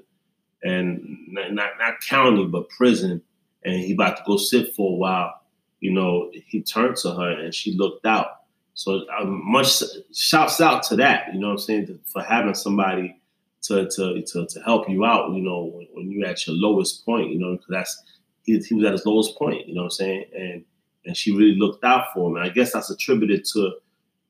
and 0.63 1.17
not 1.27 1.53
not, 1.53 1.69
not 1.79 1.99
county 2.07 2.45
but 2.45 2.69
prison, 2.69 3.21
and 3.65 3.75
he 3.75 3.93
about 3.93 4.17
to 4.17 4.23
go 4.25 4.37
sit 4.37 4.73
for 4.75 4.93
a 4.93 4.95
while. 4.95 5.41
You 5.79 5.91
know, 5.91 6.31
he 6.47 6.61
turned 6.61 6.95
to 6.97 7.11
her 7.11 7.31
and 7.31 7.53
she 7.53 7.75
looked 7.75 8.05
out. 8.05 8.27
So 8.73 9.01
um, 9.19 9.41
much 9.43 9.83
shouts 10.13 10.61
out 10.61 10.83
to 10.83 10.95
that. 10.95 11.33
You 11.33 11.39
know 11.39 11.47
what 11.47 11.53
I'm 11.53 11.59
saying 11.59 11.99
for 12.05 12.23
having 12.23 12.55
somebody 12.55 13.19
to 13.63 13.89
to 13.89 14.21
to, 14.21 14.47
to 14.47 14.59
help 14.61 14.89
you 14.89 15.03
out. 15.05 15.33
You 15.33 15.41
know, 15.41 15.65
when, 15.65 15.87
when 15.93 16.11
you're 16.11 16.27
at 16.27 16.47
your 16.47 16.55
lowest 16.55 17.05
point. 17.05 17.31
You 17.31 17.39
know, 17.39 17.51
because 17.51 17.67
that's 17.69 18.03
he, 18.43 18.59
he 18.59 18.75
was 18.75 18.85
at 18.85 18.93
his 18.93 19.05
lowest 19.05 19.37
point. 19.37 19.67
You 19.67 19.75
know 19.75 19.81
what 19.81 19.87
I'm 19.87 19.91
saying, 19.91 20.25
and 20.33 20.65
and 21.05 21.17
she 21.17 21.35
really 21.35 21.55
looked 21.55 21.83
out 21.83 22.05
for 22.13 22.29
him. 22.29 22.37
And 22.37 22.45
I 22.45 22.49
guess 22.49 22.73
that's 22.73 22.89
attributed 22.89 23.45
to 23.53 23.73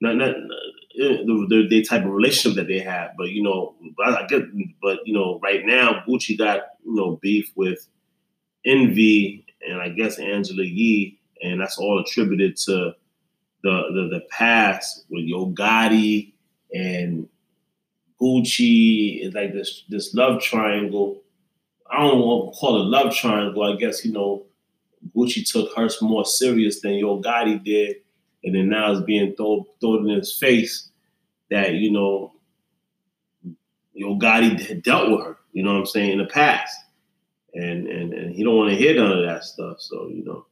not 0.01 0.15
not 0.15 0.29
eh, 0.29 1.23
the, 1.25 1.45
the, 1.49 1.67
the 1.69 1.83
type 1.83 2.03
of 2.03 2.11
relationship 2.11 2.57
that 2.57 2.67
they 2.67 2.79
had. 2.79 3.11
But 3.17 3.29
you 3.29 3.43
know, 3.43 3.75
I 4.03 4.25
get, 4.27 4.43
but 4.81 4.99
you 5.05 5.13
know, 5.13 5.39
right 5.41 5.65
now 5.65 6.03
Gucci 6.07 6.37
got 6.37 6.61
you 6.85 6.95
know 6.95 7.19
beef 7.21 7.51
with 7.55 7.87
Envy 8.65 9.45
and 9.67 9.81
I 9.81 9.89
guess 9.89 10.19
Angela 10.19 10.63
Yee, 10.63 11.19
and 11.41 11.61
that's 11.61 11.77
all 11.77 11.99
attributed 11.99 12.57
to 12.57 12.93
the 13.63 13.83
the, 13.93 14.09
the 14.11 14.21
past 14.29 15.05
with 15.09 15.23
Yo 15.23 15.47
Gotti 15.51 16.33
and 16.73 17.27
Gucci. 18.21 19.25
Is 19.25 19.33
like 19.33 19.53
this 19.53 19.83
this 19.89 20.13
love 20.13 20.41
triangle. 20.41 21.21
I 21.89 21.99
don't 21.99 22.19
want 22.19 22.53
to 22.53 22.59
call 22.59 22.81
it 22.81 22.85
love 22.85 23.13
triangle. 23.13 23.63
I 23.63 23.75
guess 23.77 24.03
you 24.03 24.11
know 24.11 24.45
Gucci 25.15 25.49
took 25.49 25.75
her 25.75 25.89
more 26.01 26.25
serious 26.25 26.81
than 26.81 26.93
Yo 26.93 27.21
Gotti 27.21 27.63
did 27.63 27.97
and 28.43 28.55
then 28.55 28.69
now 28.69 28.91
it's 28.91 29.01
being 29.01 29.35
thrown 29.35 29.63
thrown 29.79 30.09
in 30.09 30.17
his 30.17 30.37
face 30.37 30.89
that 31.49 31.73
you 31.73 31.91
know 31.91 32.33
Yo 33.93 34.17
Gotti 34.17 34.59
had 34.59 34.83
dealt 34.83 35.11
with 35.11 35.25
her, 35.25 35.37
you 35.51 35.63
know 35.63 35.73
what 35.73 35.79
I'm 35.79 35.85
saying, 35.85 36.13
in 36.13 36.17
the 36.17 36.25
past. 36.25 36.75
And 37.53 37.87
and 37.87 38.13
and 38.13 38.35
he 38.35 38.43
don't 38.43 38.57
want 38.57 38.71
to 38.71 38.75
hear 38.75 38.95
none 38.95 39.11
of 39.11 39.25
that 39.25 39.43
stuff. 39.43 39.79
So, 39.79 40.07
you 40.07 40.23
know, 40.25 40.45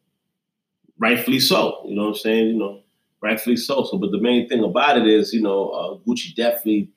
rightfully 0.99 1.39
so. 1.39 1.81
You 1.87 1.95
know 1.95 2.03
what 2.03 2.09
I'm 2.09 2.15
saying? 2.15 2.47
You 2.49 2.57
know, 2.59 2.81
rightfully 3.21 3.57
so. 3.57 3.83
So, 3.85 3.97
but 3.97 4.11
the 4.11 4.21
main 4.21 4.47
thing 4.47 4.63
about 4.63 4.97
it 4.97 5.07
is, 5.07 5.33
you 5.33 5.41
know, 5.41 5.69
uh, 5.69 5.97
Gucci 6.07 6.35
definitely 6.35 6.89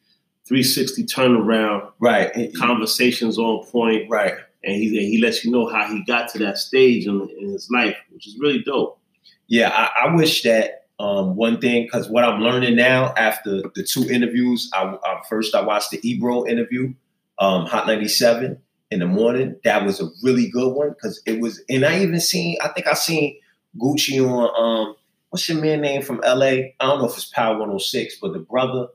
360 0.46 1.04
turnaround. 1.06 1.90
Right. 1.98 2.54
Conversations 2.54 3.38
on 3.38 3.64
point. 3.64 4.10
Right. 4.10 4.34
And 4.64 4.74
he 4.76 4.88
and 4.88 5.06
he 5.06 5.18
lets 5.20 5.44
you 5.44 5.50
know 5.50 5.68
how 5.68 5.86
he 5.86 6.04
got 6.04 6.28
to 6.30 6.38
that 6.38 6.58
stage 6.58 7.06
in, 7.06 7.28
in 7.38 7.52
his 7.52 7.68
life, 7.70 7.96
which 8.10 8.26
is 8.26 8.38
really 8.38 8.62
dope. 8.62 8.98
Yeah, 9.46 9.68
I, 9.68 10.06
I 10.06 10.14
wish 10.14 10.42
that 10.44 10.84
um, 10.98 11.36
one 11.36 11.60
thing, 11.60 11.84
because 11.84 12.08
what 12.08 12.24
I'm 12.24 12.40
learning 12.40 12.76
now 12.76 13.12
after 13.16 13.62
the 13.74 13.82
two 13.82 14.08
interviews, 14.08 14.70
I, 14.72 14.96
I 15.04 15.22
first 15.28 15.54
I 15.54 15.62
watched 15.62 15.90
the 15.90 16.08
Ebro 16.08 16.46
interview, 16.46 16.94
um, 17.38 17.66
Hot 17.66 17.86
97 17.86 18.58
in 18.90 19.00
the 19.00 19.06
morning. 19.06 19.56
That 19.64 19.84
was 19.84 20.00
a 20.00 20.08
really 20.22 20.48
good 20.48 20.72
one 20.72 20.90
because 20.90 21.20
it 21.26 21.40
was, 21.40 21.62
and 21.68 21.84
I 21.84 22.00
even 22.00 22.20
seen, 22.20 22.56
I 22.62 22.68
think 22.68 22.86
I 22.86 22.94
seen 22.94 23.38
Gucci 23.78 24.24
on, 24.24 24.50
um, 24.56 24.96
what's 25.30 25.48
your 25.48 25.60
man 25.60 25.80
name 25.80 26.02
from 26.02 26.20
LA? 26.24 26.46
I 26.46 26.72
don't 26.80 27.00
know 27.00 27.08
if 27.08 27.16
it's 27.16 27.24
Power 27.26 27.54
106, 27.54 28.18
but 28.22 28.32
the 28.32 28.38
brother, 28.38 28.86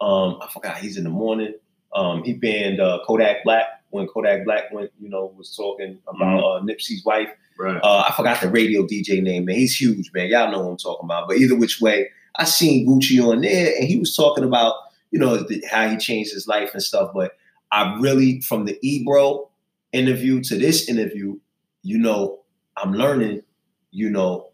um, 0.00 0.38
I 0.40 0.48
forgot, 0.52 0.78
he's 0.78 0.96
in 0.96 1.04
the 1.04 1.10
morning. 1.10 1.54
Um, 1.94 2.24
he 2.24 2.32
banned 2.32 2.80
uh, 2.80 3.00
Kodak 3.06 3.44
Black 3.44 3.81
when 3.92 4.06
Kodak 4.06 4.44
Black 4.44 4.72
went, 4.72 4.90
you 4.98 5.08
know, 5.08 5.32
was 5.36 5.54
talking 5.54 5.98
about 6.08 6.42
mm-hmm. 6.42 6.68
uh, 6.68 6.72
Nipsey's 6.72 7.04
wife. 7.04 7.28
Right. 7.58 7.78
Uh, 7.82 8.04
I 8.08 8.14
forgot 8.16 8.40
the 8.40 8.48
radio 8.48 8.86
DJ 8.86 9.22
name, 9.22 9.44
man. 9.44 9.56
He's 9.56 9.78
huge, 9.78 10.10
man. 10.14 10.28
Y'all 10.28 10.50
know 10.50 10.62
what 10.62 10.70
I'm 10.70 10.76
talking 10.78 11.04
about. 11.04 11.28
But 11.28 11.36
either 11.36 11.54
which 11.54 11.80
way, 11.80 12.08
I 12.36 12.44
seen 12.44 12.88
Gucci 12.88 13.22
on 13.22 13.42
there, 13.42 13.74
and 13.78 13.86
he 13.86 13.98
was 13.98 14.16
talking 14.16 14.44
about, 14.44 14.74
you 15.10 15.18
know, 15.18 15.36
the, 15.36 15.62
how 15.70 15.88
he 15.88 15.98
changed 15.98 16.32
his 16.32 16.48
life 16.48 16.70
and 16.72 16.82
stuff. 16.82 17.10
But 17.14 17.32
I 17.70 17.98
really, 18.00 18.40
from 18.40 18.64
the 18.64 18.78
Ebro 18.82 19.50
interview 19.92 20.42
to 20.44 20.56
this 20.56 20.88
interview, 20.88 21.38
you 21.82 21.98
know, 21.98 22.40
I'm 22.78 22.94
learning, 22.94 23.42
you 23.90 24.08
know, 24.08 24.48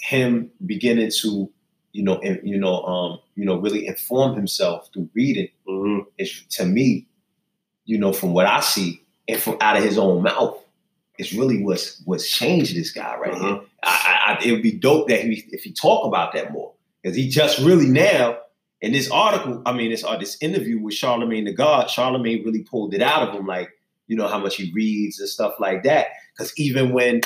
him 0.00 0.50
beginning 0.66 1.12
to, 1.22 1.48
you 1.92 2.02
know, 2.02 2.18
and, 2.18 2.40
you 2.42 2.58
know, 2.58 2.82
um, 2.82 3.20
you 3.36 3.44
know, 3.44 3.56
really 3.60 3.86
inform 3.86 4.34
himself 4.34 4.88
through 4.92 5.08
reading. 5.14 5.48
Mm-hmm. 5.68 6.08
Is 6.18 6.42
to 6.50 6.64
me, 6.66 7.06
you 7.90 7.98
know, 7.98 8.12
from 8.12 8.32
what 8.32 8.46
I 8.46 8.60
see, 8.60 9.02
and 9.26 9.40
from 9.40 9.56
out 9.60 9.76
of 9.76 9.82
his 9.82 9.98
own 9.98 10.22
mouth, 10.22 10.56
it's 11.18 11.32
really 11.32 11.60
what's 11.60 12.00
what's 12.04 12.30
changed 12.30 12.76
this 12.76 12.92
guy 12.92 13.16
right 13.16 13.34
uh-huh. 13.34 13.46
here. 13.46 13.60
I, 13.82 14.38
I, 14.38 14.44
it 14.44 14.52
would 14.52 14.62
be 14.62 14.70
dope 14.70 15.08
that 15.08 15.22
he 15.22 15.44
if 15.50 15.64
he 15.64 15.72
talk 15.72 16.06
about 16.06 16.32
that 16.34 16.52
more 16.52 16.72
because 17.02 17.16
he 17.16 17.28
just 17.28 17.58
really 17.58 17.88
now 17.88 18.38
in 18.80 18.92
this 18.92 19.10
article, 19.10 19.60
I 19.66 19.72
mean 19.72 19.90
this 19.90 20.04
uh, 20.04 20.16
this 20.16 20.38
interview 20.40 20.80
with 20.80 20.94
Charlemagne 20.94 21.46
the 21.46 21.52
God, 21.52 21.90
Charlemagne 21.90 22.44
really 22.44 22.62
pulled 22.62 22.94
it 22.94 23.02
out 23.02 23.28
of 23.28 23.34
him, 23.34 23.44
like 23.44 23.70
you 24.06 24.16
know 24.16 24.28
how 24.28 24.38
much 24.38 24.54
he 24.54 24.70
reads 24.72 25.18
and 25.18 25.28
stuff 25.28 25.54
like 25.58 25.82
that. 25.82 26.06
Because 26.32 26.56
even 26.56 26.92
when 26.92 27.22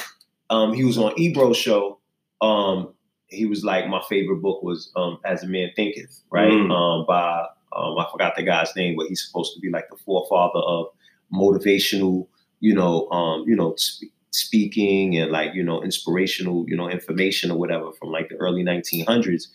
um, 0.48 0.72
he 0.72 0.82
was 0.82 0.96
on 0.96 1.12
Ebro's 1.18 1.58
show, 1.58 1.98
um, 2.40 2.94
he 3.26 3.44
was 3.44 3.64
like, 3.64 3.86
my 3.86 4.02
favorite 4.08 4.40
book 4.40 4.62
was 4.62 4.90
um, 4.96 5.18
As 5.26 5.42
a 5.42 5.46
Man 5.46 5.70
Thinketh, 5.76 6.22
right? 6.30 6.50
Mm. 6.50 6.72
Um, 6.72 7.04
by 7.06 7.48
um, 7.76 7.98
I 7.98 8.06
forgot 8.10 8.36
the 8.36 8.42
guy's 8.42 8.74
name, 8.76 8.96
but 8.96 9.06
he's 9.06 9.24
supposed 9.26 9.54
to 9.54 9.60
be 9.60 9.70
like 9.70 9.88
the 9.90 9.96
forefather 9.96 10.60
of 10.60 10.86
motivational 11.32 12.26
you 12.64 12.74
know, 12.74 13.10
um, 13.10 13.44
you 13.46 13.54
know, 13.54 13.74
sp- 13.76 14.08
speaking 14.30 15.18
and 15.18 15.30
like, 15.30 15.54
you 15.54 15.62
know, 15.62 15.82
inspirational, 15.82 16.64
you 16.66 16.74
know, 16.74 16.88
information 16.88 17.50
or 17.50 17.58
whatever 17.58 17.92
from 17.92 18.10
like 18.10 18.30
the 18.30 18.36
early 18.36 18.64
1900s. 18.64 19.48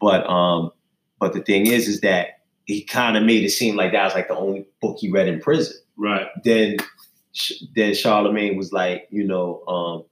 But 0.00 0.24
um, 0.30 0.70
but 1.18 1.32
the 1.32 1.42
thing 1.42 1.66
is, 1.66 1.88
is 1.88 2.02
that 2.02 2.40
he 2.66 2.84
kind 2.84 3.16
of 3.16 3.24
made 3.24 3.42
it 3.42 3.50
seem 3.50 3.74
like 3.74 3.90
that 3.90 4.04
was 4.04 4.14
like 4.14 4.28
the 4.28 4.36
only 4.36 4.64
book 4.80 4.98
he 5.00 5.10
read 5.10 5.26
in 5.26 5.40
prison. 5.40 5.76
Right. 5.96 6.28
Then 6.44 6.76
then 7.74 7.94
Charlemagne 7.94 8.56
was 8.56 8.72
like, 8.72 9.08
you 9.10 9.24
know, 9.24 9.64
um, 9.66 10.04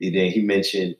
then 0.00 0.30
he 0.30 0.42
mentioned 0.42 0.94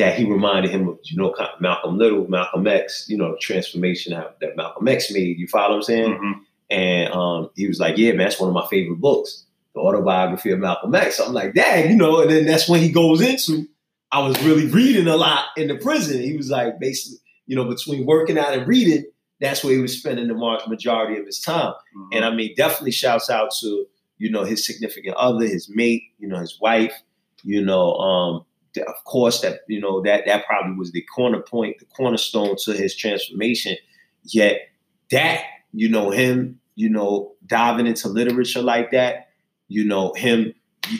that 0.00 0.18
he 0.18 0.24
reminded 0.24 0.70
him 0.70 0.88
of, 0.88 0.98
you 1.04 1.16
know, 1.16 1.34
Malcolm 1.60 1.98
Little, 1.98 2.26
Malcolm 2.28 2.66
X, 2.66 3.06
you 3.08 3.16
know, 3.16 3.36
transformation 3.40 4.12
that 4.40 4.56
Malcolm 4.56 4.88
X 4.88 5.12
made. 5.12 5.38
You 5.38 5.46
follow 5.46 5.70
what 5.70 5.76
I'm 5.76 5.82
saying? 5.82 6.12
Mm-hmm. 6.12 6.40
And 6.70 7.12
um, 7.12 7.50
he 7.54 7.68
was 7.68 7.78
like, 7.78 7.98
yeah, 7.98 8.12
man, 8.12 8.26
that's 8.26 8.40
one 8.40 8.48
of 8.48 8.54
my 8.54 8.66
favorite 8.68 9.00
books 9.00 9.44
the 9.74 9.80
autobiography 9.80 10.50
of 10.50 10.58
Malcolm 10.58 10.94
X. 10.94 11.16
So 11.16 11.26
I'm 11.26 11.32
like, 11.32 11.54
dang, 11.54 11.90
you 11.90 11.96
know, 11.96 12.22
and 12.22 12.30
then 12.30 12.46
that's 12.46 12.68
when 12.68 12.80
he 12.80 12.90
goes 12.90 13.20
into, 13.20 13.68
I 14.10 14.26
was 14.26 14.42
really 14.42 14.66
reading 14.66 15.06
a 15.06 15.16
lot 15.16 15.44
in 15.56 15.68
the 15.68 15.76
prison. 15.76 16.20
He 16.20 16.36
was 16.36 16.50
like, 16.50 16.80
basically, 16.80 17.18
you 17.46 17.56
know, 17.56 17.64
between 17.64 18.06
working 18.06 18.38
out 18.38 18.52
and 18.52 18.66
reading, 18.66 19.04
that's 19.40 19.62
where 19.62 19.72
he 19.72 19.80
was 19.80 19.96
spending 19.96 20.26
the 20.28 20.34
majority 20.66 21.20
of 21.20 21.26
his 21.26 21.40
time. 21.40 21.72
Mm-hmm. 21.72 22.08
And 22.12 22.24
I 22.24 22.34
mean, 22.34 22.54
definitely 22.56 22.90
shouts 22.90 23.30
out 23.30 23.52
to, 23.60 23.86
you 24.18 24.30
know, 24.30 24.44
his 24.44 24.66
significant 24.66 25.14
other, 25.16 25.46
his 25.46 25.70
mate, 25.72 26.02
you 26.18 26.26
know, 26.26 26.38
his 26.38 26.58
wife, 26.60 26.94
you 27.42 27.64
know, 27.64 27.94
um, 27.94 28.44
of 28.76 29.04
course 29.04 29.40
that, 29.40 29.60
you 29.68 29.80
know, 29.80 30.00
that 30.02 30.24
that 30.26 30.46
probably 30.46 30.76
was 30.76 30.92
the 30.92 31.02
corner 31.02 31.40
point, 31.40 31.78
the 31.78 31.86
cornerstone 31.86 32.56
to 32.64 32.72
his 32.72 32.94
transformation. 32.94 33.76
Yet 34.24 34.60
that, 35.10 35.44
you 35.72 35.88
know, 35.88 36.10
him, 36.10 36.60
you 36.74 36.88
know, 36.88 37.32
diving 37.46 37.86
into 37.86 38.08
literature 38.08 38.62
like 38.62 38.90
that, 38.92 39.28
you 39.68 39.84
know, 39.84 40.12
him, 40.14 40.54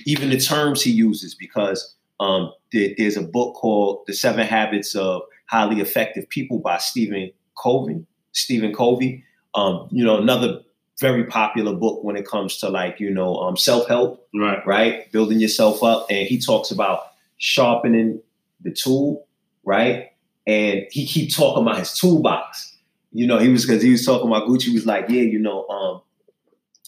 even 0.05 0.31
the 0.31 0.39
terms 0.39 0.83
he 0.83 0.91
uses, 0.91 1.35
because 1.35 1.95
um, 2.19 2.53
there, 2.73 2.91
there's 2.99 3.17
a 3.17 3.23
book 3.23 3.55
called 3.55 4.03
The 4.07 4.13
Seven 4.13 4.47
Habits 4.47 4.95
of 4.95 5.23
Highly 5.47 5.81
Effective 5.81 6.29
People 6.29 6.59
by 6.59 6.79
Stephen 6.79 7.31
Covey. 7.61 8.05
Stephen 8.33 8.75
Covey, 8.75 9.25
um, 9.55 9.89
you 9.91 10.05
know, 10.05 10.19
another 10.19 10.61
very 11.01 11.25
popular 11.25 11.75
book 11.75 12.05
when 12.05 12.17
it 12.17 12.27
comes 12.27 12.59
to 12.59 12.69
like, 12.69 13.01
you 13.01 13.11
know, 13.11 13.37
um, 13.37 13.57
self-help, 13.57 14.29
right? 14.35 14.65
Right, 14.67 15.11
building 15.13 15.41
yourself 15.41 15.83
up. 15.83 16.07
And 16.11 16.29
he 16.29 16.39
talks 16.39 16.71
about 16.71 17.01
sharpening 17.41 18.21
the 18.61 18.71
tool, 18.71 19.27
right? 19.65 20.13
And 20.47 20.87
he 20.91 21.07
keep 21.07 21.35
talking 21.35 21.63
about 21.63 21.79
his 21.79 21.93
toolbox. 21.95 22.77
You 23.13 23.27
know, 23.27 23.39
he 23.39 23.49
was 23.49 23.67
because 23.67 23.83
he 23.83 23.91
was 23.91 24.07
talking 24.07 24.29
about 24.29 24.47
Gucci 24.47 24.73
was 24.73 24.87
like, 24.87 25.07
yeah, 25.09 25.23
you 25.23 25.41
know, 25.41 25.67
um, 25.69 26.03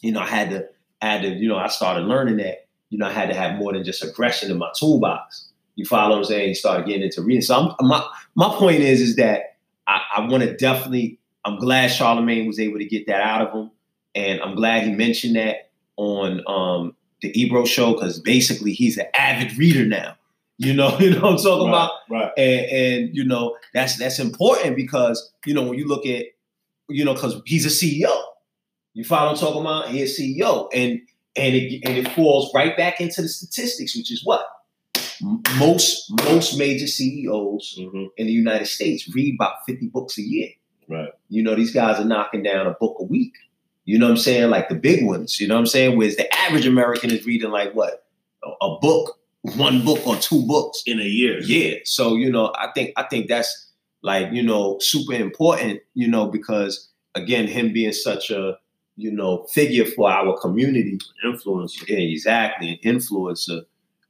you 0.02 0.12
know, 0.12 0.20
I 0.20 0.26
had 0.26 0.50
to 0.50 0.68
I 1.00 1.06
had 1.06 1.22
to, 1.22 1.28
you 1.30 1.48
know, 1.48 1.56
I 1.56 1.66
started 1.66 2.06
learning 2.06 2.36
that, 2.36 2.66
you 2.90 2.98
know, 2.98 3.06
I 3.06 3.12
had 3.12 3.28
to 3.30 3.34
have 3.34 3.58
more 3.58 3.72
than 3.72 3.82
just 3.82 4.04
aggression 4.04 4.50
in 4.50 4.58
my 4.58 4.70
toolbox. 4.78 5.48
You 5.74 5.84
follow 5.84 6.10
what 6.10 6.18
I'm 6.18 6.24
saying? 6.24 6.50
You 6.50 6.54
started 6.54 6.86
getting 6.86 7.02
into 7.02 7.22
reading. 7.22 7.42
So 7.42 7.56
I'm, 7.56 7.88
my 7.88 8.06
my 8.34 8.54
point 8.54 8.80
is, 8.80 9.00
is 9.00 9.16
that 9.16 9.56
I, 9.88 10.02
I 10.16 10.20
want 10.26 10.44
to 10.44 10.54
definitely. 10.56 11.18
I'm 11.44 11.58
glad 11.58 11.88
Charlemagne 11.88 12.46
was 12.46 12.60
able 12.60 12.78
to 12.78 12.84
get 12.84 13.08
that 13.08 13.20
out 13.20 13.48
of 13.48 13.52
him, 13.52 13.70
and 14.14 14.40
I'm 14.40 14.54
glad 14.54 14.84
he 14.84 14.92
mentioned 14.92 15.34
that 15.34 15.70
on 15.96 16.40
um, 16.46 16.94
the 17.20 17.36
Ebro 17.40 17.64
show 17.64 17.94
because 17.94 18.20
basically 18.20 18.72
he's 18.72 18.96
an 18.96 19.06
avid 19.14 19.56
reader 19.58 19.84
now. 19.84 20.16
You 20.64 20.75
know, 20.75 20.96
you 21.01 21.11
know 21.11 21.20
what 21.20 21.33
I'm 21.33 21.37
talking 21.38 21.68
right, 21.68 21.85
about, 21.85 21.90
right? 22.11 22.33
And, 22.37 22.66
and 22.70 23.16
you 23.16 23.25
know 23.25 23.57
that's 23.75 23.98
that's 23.98 24.18
important 24.18 24.77
because 24.77 25.33
you 25.44 25.55
know 25.55 25.62
when 25.62 25.79
you 25.79 25.88
look 25.88 26.07
at 26.07 26.27
you 26.88 27.05
know 27.05 27.14
because 27.14 27.40
he's 27.46 27.66
a 27.66 27.68
CEO. 27.68 28.14
You 28.94 29.05
follow 29.05 29.33
what 29.33 29.38
I'm 29.38 29.46
talking 29.46 29.61
about? 29.62 29.88
He's 29.88 30.18
CEO. 30.18 30.68
And 30.72 31.01
and 31.37 31.55
it 31.55 31.83
and 31.85 31.96
it 31.98 32.12
falls 32.12 32.53
right 32.55 32.77
back 32.77 33.01
into 33.01 33.22
the 33.22 33.29
statistics, 33.29 33.96
which 33.96 34.12
is 34.12 34.25
what 34.25 34.46
most 35.59 36.12
most 36.25 36.59
major 36.59 36.87
CEOs 36.87 37.79
Mm-hmm. 37.79 38.05
in 38.16 38.27
the 38.27 38.33
United 38.33 38.66
States 38.66 39.09
read 39.14 39.35
about 39.37 39.64
50 39.66 39.88
books 39.88 40.18
a 40.18 40.22
year. 40.22 40.48
Right. 40.88 41.11
You 41.29 41.42
know, 41.42 41.55
these 41.55 41.72
guys 41.72 41.98
are 41.98 42.05
knocking 42.05 42.42
down 42.42 42.66
a 42.66 42.72
book 42.72 42.96
a 43.01 43.05
week. 43.05 43.33
You 43.85 43.98
know 43.98 44.07
what 44.07 44.12
I'm 44.12 44.18
saying? 44.18 44.51
Like 44.51 44.68
the 44.68 44.75
big 44.75 45.07
ones. 45.07 45.40
You 45.40 45.48
know 45.48 45.55
what 45.55 45.61
I'm 45.61 45.66
saying? 45.66 45.96
Whereas 45.96 46.16
the 46.16 46.33
average 46.37 46.66
American 46.66 47.11
is 47.11 47.25
reading 47.25 47.51
like 47.51 47.72
what? 47.72 48.05
A, 48.44 48.48
a 48.64 48.79
book, 48.81 49.18
one 49.42 49.85
book 49.85 50.07
or 50.07 50.16
two 50.16 50.46
books. 50.46 50.83
In 50.87 51.00
a 51.00 51.05
year. 51.05 51.40
Yeah. 51.42 51.78
So, 51.85 52.14
you 52.16 52.31
know, 52.31 52.52
I 52.59 52.68
think 52.74 52.92
I 52.96 53.05
think 53.05 53.28
that's 53.28 53.70
like, 54.02 54.33
you 54.33 54.42
know, 54.42 54.78
super 54.81 55.14
important, 55.14 55.81
you 55.94 56.09
know, 56.09 56.26
because 56.26 56.88
again, 57.14 57.46
him 57.46 57.72
being 57.72 57.92
such 57.92 58.31
a, 58.31 58.57
you 58.96 59.11
know, 59.11 59.44
figure 59.52 59.85
for 59.85 60.11
our 60.11 60.38
community, 60.38 60.98
Influencer. 61.24 61.88
yeah, 61.88 61.98
exactly, 61.98 62.81
an 62.85 62.94
influencer. 62.96 63.62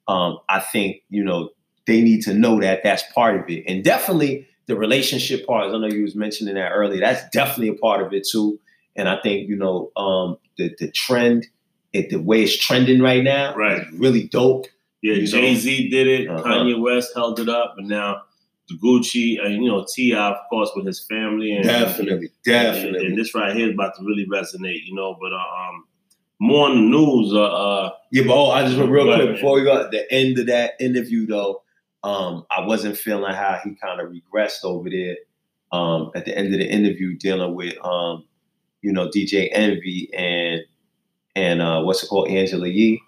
Um, 0.09 0.38
I 0.49 0.59
think 0.61 1.03
you 1.09 1.23
know 1.25 1.51
they 1.87 2.01
need 2.01 2.23
to 2.23 2.35
know 2.35 2.61
that 2.61 2.83
that's 2.83 3.05
part 3.14 3.37
of 3.40 3.49
it, 3.49 3.64
and 3.68 3.85
definitely 3.85 4.49
the 4.66 4.77
relationship 4.77 5.47
part. 5.47 5.68
I 5.73 5.79
know 5.79 5.87
you 5.87 6.03
was 6.03 6.16
mentioning 6.16 6.55
that 6.55 6.71
earlier. 6.73 7.01
That's 7.01 7.29
definitely 7.31 7.68
a 7.68 7.75
part 7.75 8.05
of 8.05 8.12
it 8.12 8.27
too. 8.29 8.59
And 8.97 9.09
I 9.09 9.21
think 9.23 9.49
you 9.49 9.57
know 9.57 9.92
um, 9.97 10.38
the 10.59 10.75
the 10.79 10.90
trend, 10.90 11.47
it, 11.92 12.11
the 12.11 12.18
way 12.21 12.42
it's 12.42 12.57
trending 12.59 13.01
right 13.01 13.23
now, 13.23 13.55
Right. 13.55 13.87
really 13.95 14.25
dope. 14.29 14.66
Yeah? 15.03 15.25
Jay 15.25 15.55
Z 15.55 15.91
did 15.91 16.07
it. 16.07 16.29
Uh-huh. 16.29 16.43
Kanye 16.43 16.81
West 16.81 17.12
held 17.15 17.41
it 17.41 17.49
up, 17.49 17.75
and 17.77 17.88
now 17.88 18.23
the 18.69 18.79
Gucci 18.79 19.45
and 19.45 19.62
you 19.62 19.71
know 19.71 19.85
Ti, 19.93 20.15
of 20.15 20.37
course, 20.49 20.71
with 20.75 20.87
his 20.87 21.05
family 21.05 21.53
and 21.53 21.65
Definitely, 21.65 22.12
And, 22.27 22.45
definitely. 22.45 23.07
and 23.07 23.19
this 23.19 23.35
right 23.35 23.55
here 23.55 23.69
is 23.69 23.75
about 23.75 23.95
to 23.97 24.05
really 24.05 24.27
resonate, 24.27 24.85
you 24.85 24.95
know. 24.95 25.17
But 25.21 25.33
uh, 25.33 25.37
um, 25.37 25.85
more 26.41 26.69
on 26.69 26.77
the 26.77 26.83
news. 26.83 27.33
Uh, 27.33 27.43
uh 27.43 27.91
Yeah, 28.11 28.25
but 28.27 28.35
oh, 28.35 28.51
I 28.51 28.65
just 28.65 28.79
want 28.79 28.91
real 28.91 29.15
quick 29.15 29.37
before 29.37 29.55
we 29.55 29.65
go 29.65 29.81
at 29.81 29.91
the 29.91 30.11
end 30.12 30.38
of 30.38 30.47
that 30.47 30.73
interview 30.81 31.27
though, 31.27 31.62
um, 32.05 32.45
I 32.51 32.65
wasn't 32.67 32.97
feeling 32.97 33.33
how 33.33 33.61
he 33.62 33.75
kind 33.75 34.01
of 34.01 34.09
regressed 34.09 34.65
over 34.65 34.88
there. 34.91 35.17
Um, 35.73 36.11
at 36.15 36.27
the 36.27 36.37
end 36.37 36.53
of 36.53 36.61
the 36.61 36.69
interview, 36.69 37.17
dealing 37.17 37.55
with 37.55 37.75
um, 37.83 38.25
you 38.83 38.93
know, 38.93 39.09
DJ 39.09 39.49
Envy 39.53 40.11
and 40.12 40.61
and 41.35 41.62
uh, 41.62 41.81
what's 41.81 42.03
it 42.03 42.09
called, 42.09 42.29
Angela 42.29 42.69
Yee, 42.69 43.01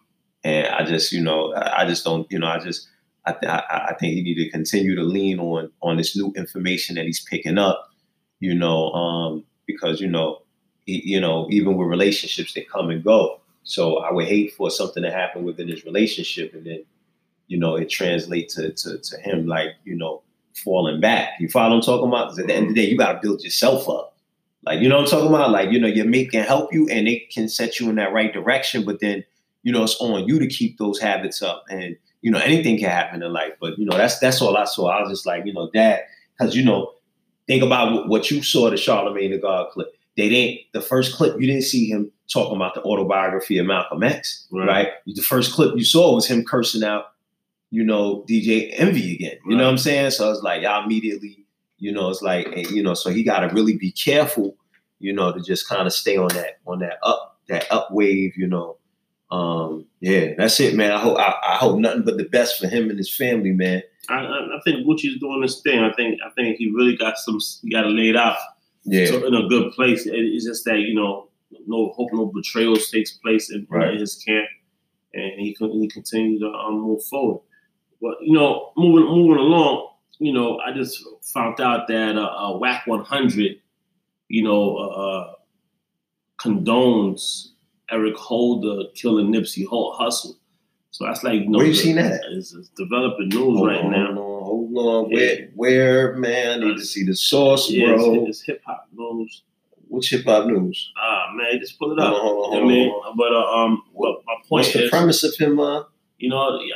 and 0.45 0.67
I 0.69 0.85
just, 0.85 1.11
you 1.11 1.23
know, 1.23 1.55
I, 1.57 1.87
just 1.87 2.05
don't, 2.05 2.31
you 2.31 2.39
know, 2.39 2.47
I 2.47 2.59
just, 2.59 2.87
I, 3.25 3.33
th- 3.33 3.51
I, 3.51 3.97
think 3.99 4.15
he 4.15 4.23
need 4.23 4.35
to 4.35 4.51
continue 4.51 4.95
to 4.95 5.03
lean 5.03 5.41
on 5.41 5.71
on 5.81 5.97
this 5.97 6.15
new 6.15 6.33
information 6.37 6.97
that 6.97 7.07
he's 7.07 7.25
picking 7.25 7.57
up, 7.57 7.91
you 8.41 8.55
know, 8.55 8.93
um, 8.93 9.45
because 9.67 10.01
you 10.01 10.09
know, 10.09 10.43
he, 10.85 11.01
you 11.05 11.21
know, 11.21 11.49
even 11.51 11.77
with 11.77 11.89
relationships, 11.89 12.53
they 12.53 12.61
come 12.61 12.91
and 12.91 13.03
go. 13.03 13.41
So 13.63 13.97
I 13.99 14.13
would 14.13 14.27
hate 14.27 14.53
for 14.53 14.71
something 14.71 15.03
to 15.03 15.11
happen 15.11 15.43
within 15.43 15.69
his 15.69 15.87
relationship, 15.87 16.53
and 16.53 16.67
then, 16.67 16.85
you 17.47 17.59
know, 17.59 17.77
it 17.77 17.89
translates 17.89 18.57
to 18.57 18.73
to, 18.73 18.99
to 18.99 19.19
him 19.21 19.47
like, 19.47 19.71
you 19.85 19.97
know, 19.97 20.23
falling 20.55 21.01
back. 21.01 21.31
You 21.41 21.49
follow 21.49 21.77
I'm 21.77 21.83
talking 21.83 22.09
about? 22.09 22.27
Because 22.27 22.41
at 22.41 22.47
the 22.49 22.55
end 22.55 22.69
of 22.69 22.75
the 22.75 22.83
day, 22.83 22.91
you 22.91 22.99
got 22.99 23.13
to 23.13 23.19
build 23.23 23.43
yourself 23.43 23.89
up. 23.89 24.17
Like, 24.65 24.81
you 24.81 24.89
know 24.89 24.99
I'm 24.99 25.07
talking 25.07 25.29
about? 25.29 25.51
Like, 25.51 25.71
you 25.71 25.79
know, 25.81 25.89
your 25.89 26.07
mate 26.07 26.31
can 26.31 26.45
help 26.45 26.73
you 26.73 26.89
and 26.89 27.07
they 27.07 27.27
can 27.33 27.49
set 27.49 27.81
you 27.81 27.91
in 27.91 27.97
that 27.97 28.13
right 28.13 28.33
direction, 28.33 28.85
but 28.85 29.01
then, 29.01 29.25
you 29.65 29.73
know, 29.73 29.83
it's 29.83 29.97
on 30.01 30.29
you 30.29 30.39
to 30.39 30.47
keep 30.47 30.79
those 30.79 31.01
habits 31.01 31.43
up. 31.43 31.65
And, 31.69 31.97
you 32.23 32.31
know, 32.31 32.39
anything 32.39 32.79
can 32.79 32.89
happen 32.91 33.23
in 33.23 33.33
life. 33.33 33.55
But, 33.61 33.79
you 33.79 33.85
know, 33.87 33.97
that's 33.97 34.19
that's 34.21 34.41
all 34.41 34.57
I 34.57 34.65
saw. 34.65 34.87
I 34.89 35.01
was 35.01 35.11
just 35.11 35.27
like, 35.27 35.45
you 35.45 35.53
know, 35.53 35.69
dad, 35.75 36.03
because, 36.39 36.55
you 36.55 36.65
know, 36.65 36.93
think 37.49 37.63
about 37.63 38.09
what, 38.09 38.31
you 38.31 38.43
saw 38.43 38.71
the 38.71 38.77
Charlemagne 38.77 39.33
the 39.33 39.39
God 39.39 39.71
clip. 39.73 39.89
They 40.17 40.29
didn't, 40.29 40.61
the 40.73 40.81
first 40.81 41.17
clip, 41.17 41.41
you 41.41 41.47
didn't 41.49 41.65
see 41.65 41.87
him 41.91 42.13
talking 42.33 42.55
about 42.57 42.75
the 42.75 42.83
autobiography 42.83 43.59
of 43.59 43.67
Malcolm 43.67 44.03
X, 44.05 44.47
Right. 44.53 44.67
right? 44.67 44.89
The 45.07 45.23
first 45.23 45.53
clip 45.53 45.75
you 45.77 45.85
saw 45.85 46.15
was 46.15 46.27
him 46.27 46.45
cursing 46.45 46.85
out, 46.85 47.07
you 47.71 47.83
know, 47.83 48.25
DJ 48.29 48.73
Envy 48.75 49.15
again. 49.15 49.39
You 49.49 49.57
know 49.57 49.65
what 49.65 49.71
I'm 49.71 49.79
saying? 49.79 50.13
So 50.13 50.31
it's 50.31 50.43
like, 50.43 50.63
y'all 50.63 50.85
immediately, 50.85 51.45
you 51.79 51.91
know, 51.91 52.11
it's 52.11 52.23
like, 52.23 52.47
eh, 52.55 52.65
you 52.71 52.83
know, 52.83 52.95
so 52.95 53.11
he 53.11 53.25
got 53.25 53.41
to 53.41 53.53
really 53.55 53.77
be 53.77 53.91
careful, 53.91 54.57
you 55.01 55.13
know, 55.13 55.33
to 55.33 55.41
just 55.41 55.69
kind 55.69 55.87
of 55.87 55.93
stay 55.93 56.17
on 56.17 56.29
that, 56.29 56.59
on 56.67 56.79
that 56.79 56.99
up, 57.03 57.41
that 57.49 57.67
up 57.73 57.89
wave, 57.91 58.35
you 58.37 58.47
know. 58.47 58.77
Um, 59.31 59.87
yeah, 60.01 60.35
that's 60.37 60.61
it, 60.61 60.75
man. 60.75 60.93
I 60.93 60.99
hope, 61.01 61.19
I, 61.19 61.35
I 61.43 61.57
hope 61.57 61.79
nothing 61.79 62.03
but 62.05 62.17
the 62.19 62.25
best 62.29 62.59
for 62.61 62.69
him 62.69 62.89
and 62.91 62.99
his 62.99 63.15
family, 63.15 63.53
man. 63.53 63.83
I, 64.09 64.17
I 64.17 64.61
think 64.65 64.87
Gucci's 64.87 65.19
doing 65.19 65.41
this 65.41 65.61
thing. 65.63 65.81
I 65.81 65.93
think 65.95 66.21
I 66.25 66.31
think 66.37 66.59
he 66.59 66.71
really 66.71 66.97
got 66.97 67.17
some. 67.19 67.39
He 67.63 67.71
got 67.71 67.87
it 67.87 67.89
laid 67.91 68.17
out 68.17 68.37
Yeah, 68.85 69.07
so 69.07 69.27
in 69.27 69.35
a 69.35 69.49
good 69.49 69.73
place. 69.73 70.03
It's 70.07 70.45
just 70.45 70.65
that 70.67 70.79
you 70.81 70.95
know, 70.95 71.29
no 71.67 71.93
hope, 71.97 72.11
no 72.13 72.27
betrayals 72.27 72.91
takes 72.91 73.13
place 73.13 73.51
in, 73.51 73.67
Right. 73.71 73.95
in 73.95 74.01
his 74.01 74.17
camp, 74.17 74.47
and 75.15 75.41
he 75.41 75.55
can 75.55 75.73
he 75.81 75.89
continue 75.89 76.39
to 76.41 76.49
um, 76.49 76.81
move 76.83 77.03
forward. 77.07 77.41
But 78.03 78.17
you 78.21 78.35
know, 78.35 78.73
moving 78.77 79.07
moving 79.07 79.39
along, 79.39 79.89
you 80.19 80.35
know, 80.35 80.59
I 80.59 80.73
just 80.73 81.03
found 81.33 81.59
out 81.63 81.89
that 81.89 82.17
uh, 82.17 82.21
uh, 82.53 82.59
Wack 82.59 82.87
100, 82.87 83.57
you 84.29 84.43
know, 84.43 84.77
uh, 84.77 85.33
condones 86.39 87.49
Eric 87.91 88.17
Holder 88.17 88.85
killing 88.95 89.33
Nipsey 89.33 89.65
Hu- 89.69 89.93
Hussle. 89.99 90.35
So 90.91 91.05
that's 91.07 91.25
like, 91.25 91.41
you 91.41 91.49
know, 91.49 91.59
Where 91.59 91.67
you 91.67 91.73
the- 91.73 91.79
seen 91.79 91.97
that? 91.97 92.21
It's, 92.31 92.53
it's 92.55 92.69
developing 92.71 93.29
news 93.29 93.41
hold 93.59 93.67
right 93.69 93.81
on, 93.85 93.91
now. 93.91 94.15
Hold 94.15 94.19
on, 94.19 94.45
hold 94.45 95.07
on. 95.07 95.11
Yeah. 95.11 95.19
Where, 95.55 96.13
where, 96.13 96.17
man? 96.17 96.63
I 96.63 96.67
need 96.69 96.77
to 96.79 96.85
see 96.85 97.05
the 97.05 97.15
source, 97.17 97.69
Yeah, 97.71 97.95
bro. 97.95 98.15
it's, 98.27 98.29
it's 98.39 98.43
hip 98.43 98.63
hop 98.65 98.87
news. 98.95 99.43
What's 99.89 100.09
hip 100.09 100.25
hop 100.25 100.47
news? 100.47 100.93
Ah 100.97 101.27
man, 101.35 101.59
just 101.61 101.79
pull 101.79 101.93
it 101.93 102.01
Hold 102.01 102.15
up. 102.15 102.15
on, 102.15 102.21
hold 102.23 102.47
on, 102.47 102.53
I 102.53 102.57
hold 102.61 102.69
mean, 102.73 102.89
on. 102.91 103.17
but 103.17 103.33
uh, 103.33 103.65
um, 103.65 103.83
well, 103.93 104.23
my 104.27 104.35
point 104.49 104.49
What's 104.67 104.73
the 104.73 104.85
is, 104.85 104.91
premise 104.91 105.23
of 105.25 105.37
him? 105.37 105.61
Uh, 105.61 105.83
you 106.19 106.31
know, 106.31 106.59
yeah, 106.63 106.75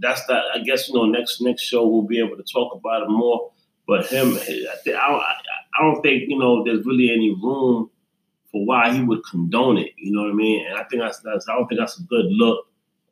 that's 0.00 0.24
that. 0.26 0.42
I 0.54 0.58
guess 0.58 0.88
you 0.88 0.94
know, 0.94 1.04
next 1.06 1.40
next 1.40 1.62
show 1.62 1.86
we'll 1.86 2.02
be 2.02 2.18
able 2.18 2.36
to 2.36 2.42
talk 2.42 2.74
about 2.74 3.02
it 3.02 3.08
more. 3.10 3.52
But 3.86 4.06
him, 4.06 4.34
I, 4.34 4.38
think, 4.38 4.66
I, 4.96 5.08
don't, 5.08 5.20
I, 5.20 5.34
I 5.78 5.82
don't 5.82 6.02
think 6.02 6.24
you 6.28 6.38
know 6.38 6.62
there's 6.64 6.84
really 6.84 7.10
any 7.10 7.30
room 7.40 7.90
for 8.52 8.64
why 8.64 8.92
he 8.94 9.02
would 9.02 9.20
condone 9.30 9.78
it. 9.78 9.92
You 9.98 10.12
know 10.12 10.22
what 10.22 10.30
I 10.30 10.34
mean? 10.34 10.66
And 10.66 10.76
I 10.78 10.84
think 10.84 11.02
that's, 11.02 11.18
that's 11.20 11.48
I 11.48 11.54
don't 11.54 11.68
think 11.68 11.80
that's 11.80 11.98
a 11.98 12.02
good 12.04 12.26
look 12.28 12.66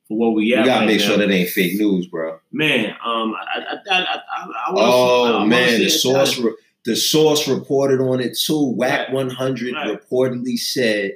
for 0.08 0.16
what 0.16 0.34
we 0.34 0.44
you 0.46 0.54
at 0.56 0.64
gotta 0.64 0.80
right 0.80 0.86
make 0.86 1.00
now. 1.00 1.06
sure 1.06 1.16
that 1.18 1.30
ain't 1.30 1.50
fake 1.50 1.78
news, 1.78 2.06
bro. 2.06 2.38
Man, 2.52 2.90
um, 3.04 3.34
I, 3.34 3.60
I, 3.60 3.74
I, 3.90 3.98
I, 4.00 4.02
I, 4.04 4.46
I 4.68 4.72
wanna, 4.72 4.86
Oh 4.92 5.32
wanna 5.38 5.46
man, 5.46 5.80
the 5.80 5.88
source 5.88 6.38
re- 6.38 6.54
the 6.84 6.94
source 6.96 7.48
reported 7.48 8.00
on 8.00 8.20
it 8.20 8.38
too. 8.38 8.66
Wack 8.76 9.08
Right. 9.08 9.12
100 9.12 9.74
Right. 9.74 10.00
reportedly 10.00 10.56
said 10.56 11.12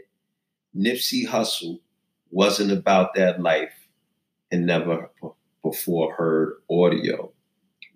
Nipsey 0.77 1.27
Hussle 1.27 1.81
wasn't 2.31 2.73
about 2.73 3.15
that 3.15 3.41
life 3.41 3.73
and 4.53 4.67
never 4.67 5.11
before 5.63 6.13
heard 6.15 6.55
audio. 6.71 7.33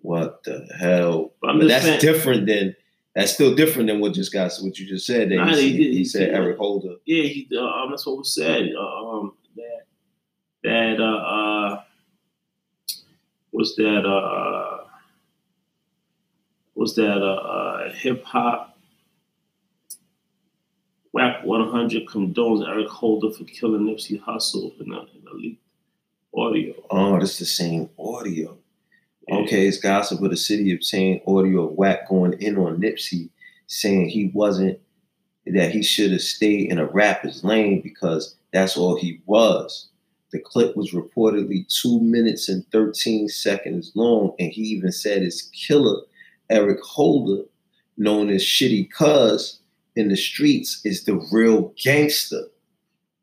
What 0.01 0.43
the 0.43 0.67
hell? 0.79 1.33
But 1.41 1.49
I'm 1.49 1.57
But 1.59 1.67
just 1.67 1.69
that's 1.83 1.85
saying- 1.85 1.99
different 2.13 2.47
than 2.47 2.75
that's 3.15 3.33
still 3.33 3.55
different 3.55 3.87
than 3.87 3.99
what 3.99 4.13
just 4.13 4.33
got 4.33 4.51
what 4.61 4.77
you 4.77 4.85
just 4.85 5.05
said. 5.05 5.29
That 5.29 5.35
Nah, 5.37 5.55
he, 5.55 5.71
he 5.71 5.77
he 5.77 5.97
he 5.97 6.05
said 6.05 6.33
Eric 6.33 6.57
Holder. 6.57 6.95
yeah, 7.05 7.23
he, 7.23 7.47
uh, 7.55 7.61
um, 7.61 7.89
that's 7.89 8.05
what 8.05 8.17
was 8.17 8.35
said. 8.35 8.69
Uh, 8.77 9.09
um, 9.09 9.33
that 9.55 9.85
that 10.63 10.99
uh, 10.99 11.17
uh, 11.17 11.81
what's 13.51 13.75
that? 13.75 14.05
Uh, 14.05 14.83
what's 16.73 16.93
that? 16.95 17.21
Uh, 17.21 17.35
uh, 17.35 17.93
Hip 17.93 18.23
hop. 18.25 18.73
WAP 21.13 21.45
100 21.45 22.05
condones 22.07 22.67
Eric 22.67 22.89
Holder 22.89 23.33
for 23.33 23.45
killing 23.45 23.83
Nipsey 23.83 24.21
Hussle 24.21 24.77
in 24.81 24.91
a, 24.91 24.99
in 24.99 25.23
leaked 25.33 25.61
audio. 26.35 26.73
Oh, 26.91 27.17
that's 27.17 27.39
the 27.39 27.45
same 27.45 27.89
audio. 27.97 28.57
Okay, 29.31 29.67
it's 29.67 29.77
gossip 29.77 30.21
of 30.21 30.29
the 30.29 30.37
city 30.37 30.71
obtained 30.73 31.21
audio 31.27 31.67
of 31.67 31.73
Wack 31.73 32.07
going 32.07 32.33
in 32.33 32.57
on 32.57 32.79
Nipsey, 32.79 33.29
saying 33.67 34.09
he 34.09 34.31
wasn't 34.33 34.79
that 35.47 35.71
he 35.71 35.83
should 35.83 36.11
have 36.11 36.21
stayed 36.21 36.71
in 36.71 36.79
a 36.79 36.85
rapper's 36.85 37.43
lane 37.43 37.81
because 37.81 38.35
that's 38.53 38.77
all 38.77 38.97
he 38.97 39.21
was. 39.25 39.89
The 40.31 40.39
clip 40.39 40.75
was 40.75 40.91
reportedly 40.91 41.65
two 41.67 41.99
minutes 42.01 42.49
and 42.49 42.65
13 42.71 43.27
seconds 43.29 43.91
long, 43.95 44.33
and 44.39 44.51
he 44.51 44.61
even 44.61 44.91
said 44.91 45.21
his 45.21 45.43
killer, 45.53 46.01
Eric 46.49 46.81
Holder, 46.81 47.43
known 47.97 48.29
as 48.29 48.43
Shitty 48.43 48.91
Cuz 48.91 49.59
in 49.95 50.09
the 50.09 50.17
streets, 50.17 50.81
is 50.83 51.05
the 51.05 51.15
real 51.31 51.73
gangster. 51.81 52.43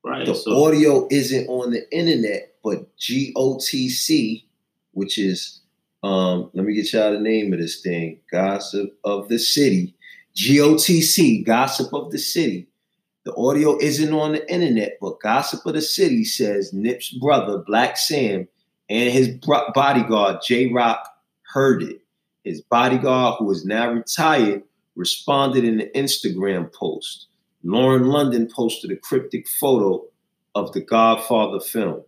Right. 0.05 0.27
The 0.27 0.35
so 0.35 0.65
audio 0.65 1.07
isn't 1.11 1.49
on 1.49 1.71
the 1.71 1.91
internet, 1.97 2.55
but 2.65 2.97
GOTC, 2.99 4.45
which 4.93 5.19
is 5.19 5.62
um, 6.03 6.51
let 6.55 6.65
me 6.65 6.75
get 6.75 6.93
y'all 6.93 7.13
the 7.13 7.21
name 7.21 7.53
of 7.53 7.61
this 7.61 7.81
thing, 7.81 8.19
Gossip 8.31 8.97
of 9.05 9.29
the 9.29 9.39
City. 9.39 9.95
GOTC, 10.37 11.45
Gossip 11.45 11.93
of 11.93 12.11
the 12.11 12.19
City. 12.19 12.67
The 13.25 13.35
audio 13.37 13.79
isn't 13.79 14.13
on 14.13 14.33
the 14.33 14.53
internet, 14.53 14.99
but 15.01 15.21
Gossip 15.21 15.65
of 15.65 15.75
the 15.75 15.83
City 15.83 16.25
says 16.25 16.73
Nip's 16.73 17.11
brother, 17.11 17.63
Blacc 17.69 17.97
Sam, 17.97 18.49
and 18.89 19.13
his 19.13 19.29
bodyguard, 19.75 20.41
J 20.45 20.73
Rock, 20.73 21.07
heard 21.53 21.83
it. 21.83 22.01
His 22.45 22.63
bodyguard, 22.63 23.37
who 23.39 23.51
is 23.53 23.65
now 23.65 23.93
retired, 23.93 24.65
responded 24.97 25.65
in 25.65 25.81
an 25.81 25.91
Instagram 25.95 26.73
post. 26.73 27.29
Lauren 27.63 28.09
London 28.09 28.49
posted 28.53 28.91
a 28.91 28.97
cryptic 28.97 29.47
photo 29.47 30.05
of 30.57 30.73
the 30.73 30.81
Godfather 30.81 31.61
film. 31.61 32.03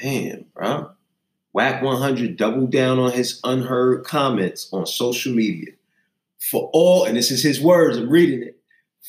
Damn, 0.00 0.44
bro. 0.54 0.92
Wack 1.52 1.82
100 1.82 2.36
doubled 2.36 2.70
down 2.70 2.98
on 2.98 3.12
his 3.12 3.40
unheard 3.44 4.04
comments 4.04 4.68
on 4.72 4.86
social 4.86 5.32
media. 5.32 5.72
For 6.38 6.70
all, 6.72 7.04
and 7.04 7.16
this 7.16 7.30
is 7.30 7.42
his 7.42 7.60
words, 7.60 7.96
I'm 7.96 8.08
reading 8.08 8.42
it. 8.42 8.58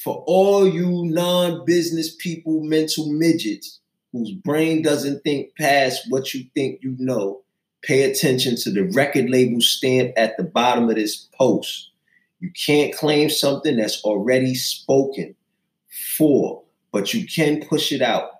For 0.04 0.24
all 0.26 0.68
you 0.68 1.06
non 1.06 1.66
business 1.66 2.16
people, 2.16 2.64
mental 2.64 3.12
midgets 3.12 3.80
whose 4.12 4.32
brain 4.32 4.82
doesn't 4.82 5.24
think 5.24 5.56
past 5.58 6.06
what 6.10 6.34
you 6.34 6.46
think 6.56 6.82
you 6.82 6.96
know, 6.98 7.42
pay 7.82 8.04
attention 8.04 8.56
to 8.58 8.72
the 8.72 8.84
record 8.94 9.30
label 9.30 9.62
stamp 9.62 10.14
at 10.18 10.38
the 10.38 10.44
bottom 10.44 10.90
of 10.90 10.96
this 10.96 11.28
post. 11.38 11.92
You 12.40 12.52
can't 12.52 12.96
claim 12.96 13.30
something 13.30 13.78
that's 13.78 14.04
already 14.04 14.56
spoken 14.56 15.36
for, 16.18 16.64
but 16.92 17.14
you 17.14 17.28
can 17.28 17.66
push 17.66 17.92
it 17.92 18.02
out. 18.02 18.32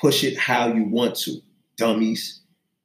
Push 0.00 0.24
it 0.24 0.36
how 0.36 0.68
you 0.68 0.84
want 0.84 1.14
to, 1.16 1.40
dummies. 1.76 2.40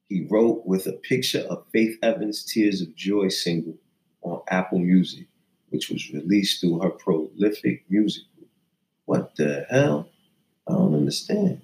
He 0.09 0.25
wrote 0.29 0.65
with 0.65 0.87
a 0.87 0.93
picture 0.93 1.45
of 1.49 1.65
Faith 1.71 1.97
Evans' 2.01 2.43
Tears 2.43 2.81
of 2.81 2.95
Joy 2.95 3.29
single 3.29 3.75
on 4.23 4.41
Apple 4.49 4.79
Music, 4.79 5.27
which 5.69 5.89
was 5.89 6.11
released 6.11 6.59
through 6.59 6.79
her 6.79 6.89
prolific 6.89 7.85
music 7.89 8.23
group. 8.35 8.49
What 9.05 9.35
the 9.35 9.67
hell? 9.69 10.09
I 10.67 10.73
don't 10.73 10.95
understand. 10.95 11.61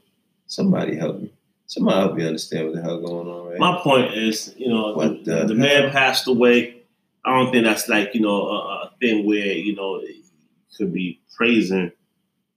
Somebody 0.48 0.96
help 0.96 1.22
me. 1.22 1.34
Somebody 1.66 2.00
help 2.00 2.16
me 2.16 2.28
understand 2.28 2.68
what 2.68 2.76
the 2.76 2.82
hell 2.84 3.02
going 3.02 3.28
on 3.28 3.50
right 3.50 3.60
My 3.60 3.80
point 3.82 4.14
is, 4.14 4.54
you 4.58 4.70
know, 4.70 4.94
What 4.94 5.26
the, 5.26 5.38
the 5.38 5.46
the 5.48 5.56
man 5.56 5.92
passed 5.92 6.28
away. 6.28 6.84
I 7.26 7.36
don't 7.36 7.52
think 7.52 7.66
that's 7.66 7.90
like, 7.90 8.14
you 8.14 8.22
know, 8.22 8.48
a, 8.48 8.58
a 8.84 8.92
thing 9.00 9.26
where, 9.26 9.38
you 9.38 9.76
know, 9.76 10.00
could 10.78 10.94
be 10.94 11.20
praising 11.36 11.92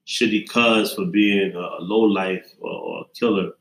Shitty 0.06 0.48
Cuz 0.50 0.92
for 0.92 1.06
being 1.06 1.54
a, 1.54 1.80
low 1.80 2.00
life 2.00 2.52
or, 2.60 2.70
or 2.70 3.00
a 3.02 3.18
killer 3.18 3.52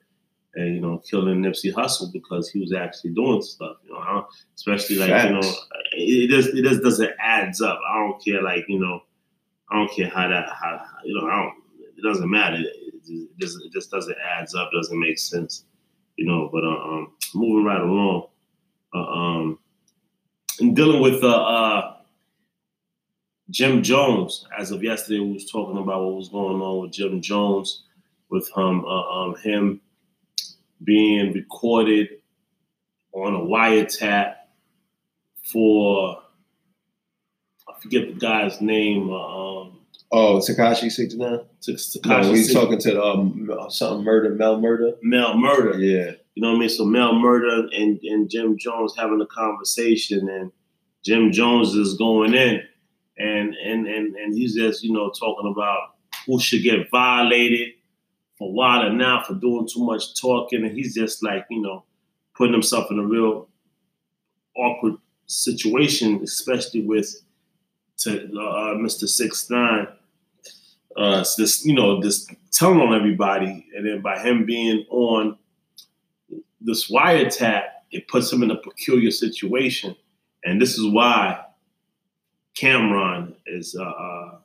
and, 0.57 0.73
you 0.73 0.81
know, 0.81 0.97
killing 0.97 1.41
Nipsey 1.41 1.71
Hussle 1.71 2.11
because 2.11 2.49
he 2.49 2.59
was 2.59 2.73
actually 2.73 3.11
doing 3.11 3.43
stuff, 3.43 3.77
you 3.85 3.93
know, 3.93 4.27
especially 4.55 4.95
like, 4.95 5.25
you 5.25 5.31
know, 5.33 5.53
it, 5.91 6.29
just, 6.29 6.49
it 6.49 6.63
just 6.63 6.81
doesn't 6.81 7.11
adds 7.19 7.61
up. 7.61 7.79
I 7.87 7.99
don't 7.99 8.23
care, 8.25 8.41
like, 8.41 8.65
you 8.67 8.79
know, 8.79 9.01
I 9.69 9.75
don't 9.75 9.91
care 9.91 10.09
how 10.09 10.27
that, 10.27 10.49
how, 10.49 10.81
you 11.05 11.13
know, 11.13 11.27
I 11.27 11.35
don't, 11.43 11.53
it 11.95 12.01
doesn't 12.01 12.29
matter. 12.29 12.57
It, 12.57 12.73
it, 13.07 13.29
just, 13.39 13.63
it 13.63 13.71
just 13.71 13.91
doesn't 13.91 14.17
adds 14.17 14.55
up, 14.55 14.71
doesn't 14.73 14.99
make 14.99 15.19
sense, 15.19 15.65
you 16.15 16.25
know, 16.25 16.49
but, 16.51 16.63
uh, 16.63 16.67
um, 16.67 17.13
moving 17.35 17.63
right 17.63 17.81
along, 17.81 18.27
uh, 18.95 19.05
um, 19.05 19.59
and 20.59 20.75
dealing 20.75 21.01
with, 21.01 21.23
uh, 21.23 21.27
uh, 21.27 21.93
Jim 23.51 23.83
Jones, 23.83 24.45
as 24.57 24.71
of 24.71 24.83
yesterday, 24.83 25.19
we 25.19 25.33
was 25.33 25.49
talking 25.49 25.77
about 25.77 26.03
what 26.03 26.15
was 26.15 26.29
going 26.29 26.59
on 26.59 26.81
with 26.81 26.91
Jim 26.91 27.21
Jones, 27.21 27.83
with 28.29 28.49
him, 28.57 28.83
uh, 28.83 29.03
um, 29.03 29.35
him 29.37 29.79
being 30.83 31.33
recorded 31.33 32.09
on 33.13 33.33
a 33.33 33.39
wiretap 33.39 34.35
for 35.51 36.21
I 37.67 37.79
forget 37.81 38.07
the 38.07 38.19
guy's 38.19 38.61
name. 38.61 39.09
Uh, 39.09 39.61
um, 39.61 39.77
Oh, 40.09 40.37
Tekashi 40.37 40.89
69? 40.89 41.39
to, 41.63 41.77
No, 42.05 42.31
he's 42.31 42.53
talking 42.53 42.79
to 42.79 42.91
the, 42.91 43.03
um, 43.03 43.51
something 43.69 44.05
murder, 44.05 44.33
Mel 44.33 44.57
Murda. 44.57 44.95
Mel 45.01 45.33
Murda. 45.33 45.73
Yeah. 45.79 46.13
You 46.33 46.41
know 46.41 46.51
what 46.51 46.57
I 46.57 46.59
mean? 46.59 46.69
So 46.69 46.85
Mel 46.85 47.13
Murda 47.13 47.67
and, 47.75 47.99
and 48.03 48.29
Jim 48.29 48.57
Jones 48.57 48.93
having 48.95 49.19
a 49.19 49.25
conversation, 49.25 50.29
and 50.29 50.51
Jim 51.03 51.31
Jones 51.31 51.73
is 51.73 51.95
going 51.95 52.33
in, 52.35 52.61
and 53.17 53.55
and 53.55 53.87
and 53.87 54.15
and 54.15 54.33
he's 54.37 54.55
just 54.55 54.83
you 54.83 54.93
know 54.93 55.09
talking 55.09 55.51
about 55.51 55.95
who 56.25 56.39
should 56.39 56.63
get 56.63 56.89
violated 56.91 57.69
for 58.37 58.53
Wilder 58.53 58.93
now 58.93 59.23
for 59.23 59.33
doing 59.33 59.67
too 59.67 59.83
much 59.83 60.19
talking, 60.19 60.65
and 60.65 60.75
he's 60.75 60.95
just 60.95 61.23
like 61.23 61.45
you 61.49 61.61
know 61.61 61.83
putting 62.35 62.53
himself 62.53 62.91
in 62.91 62.99
a 62.99 63.05
real 63.05 63.47
awkward 64.55 64.95
situation, 65.25 66.21
especially 66.23 66.81
with 66.81 67.23
to 67.97 68.25
uh, 68.25 68.75
Mr. 68.75 69.07
Six 69.07 69.49
Nine. 69.49 69.87
Uh, 70.95 71.23
this 71.37 71.65
you 71.65 71.73
know 71.73 72.01
this 72.01 72.27
telling 72.51 72.79
on 72.79 72.95
everybody, 72.95 73.67
and 73.75 73.85
then 73.85 74.01
by 74.01 74.19
him 74.19 74.45
being 74.45 74.85
on 74.89 75.37
this 76.59 76.89
wiretap, 76.89 77.63
it 77.91 78.07
puts 78.07 78.31
him 78.31 78.43
in 78.43 78.51
a 78.51 78.57
peculiar 78.57 79.11
situation, 79.11 79.95
and 80.43 80.61
this 80.61 80.77
is 80.77 80.87
why 80.87 81.43
Cam'ron 82.57 83.35
is, 83.45 83.75
uh, 83.79 83.83
uh, 83.83 84.37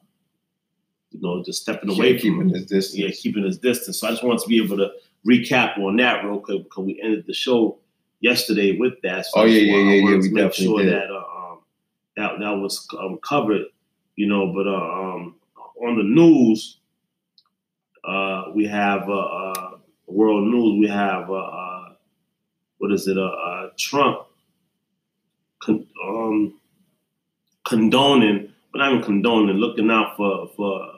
you 1.13 1.21
know, 1.21 1.43
just 1.45 1.63
stepping 1.63 1.91
away 1.91 2.19
from 2.19 2.23
keeping 2.23 2.49
his 2.51 2.67
distance. 2.67 2.97
Yeah, 2.97 3.11
keeping 3.11 3.45
his 3.45 3.59
distance. 3.59 3.99
So 4.01 4.09
I 4.09 4.11
just 4.11 4.25
wanted 4.25 4.43
to 4.43 4.49
be 4.49 4.63
able 4.63 4.77
to 4.79 4.91
recap 5.27 5.79
on 5.79 5.97
that 5.97 6.25
real 6.25 6.41
quick 6.41 6.65
because 6.65 6.85
we 6.85 7.01
ended 7.03 7.25
the 7.27 7.35
show 7.35 7.79
yesterday 8.21 8.77
with 8.79 8.95
that. 9.03 9.27
So 9.27 9.41
Oh, 9.41 9.45
yeah, 9.45 9.61
yeah, 9.61 9.77
yeah, 9.77 9.93
yeah, 9.95 10.11
to 10.11 10.17
we 10.19 10.29
make 10.31 10.35
definitely 10.35 10.65
sure 10.65 10.83
did. 10.83 10.93
that 10.93 11.11
uh, 11.11 11.17
um, 11.53 11.59
that 12.17 12.39
that 12.41 12.51
was 12.59 12.87
um, 12.99 13.19
covered. 13.19 13.67
You 14.17 14.27
know, 14.27 14.53
but 14.53 14.67
uh, 14.67 14.73
um, 14.75 15.37
on 15.81 15.97
the 15.97 16.05
news, 16.05 16.79
uh, 18.05 18.45
we 18.55 18.67
have 18.67 19.09
uh, 19.09 19.13
uh, 19.13 19.71
world 20.07 20.47
news. 20.49 20.79
We 20.81 20.89
have 20.89 21.31
uh, 21.31 21.35
uh, 21.35 21.89
what 22.79 22.93
is 22.93 23.07
it? 23.07 23.17
Uh, 23.17 23.23
uh, 23.27 23.71
Trump 23.79 24.27
con- 25.63 25.87
um, 26.07 26.55
condoning, 27.65 28.53
but 28.73 28.79
not 28.79 28.93
even 28.93 29.05
condoning, 29.05 29.57
looking 29.57 29.91
out 29.91 30.17
for 30.17 30.51
for 30.57 30.92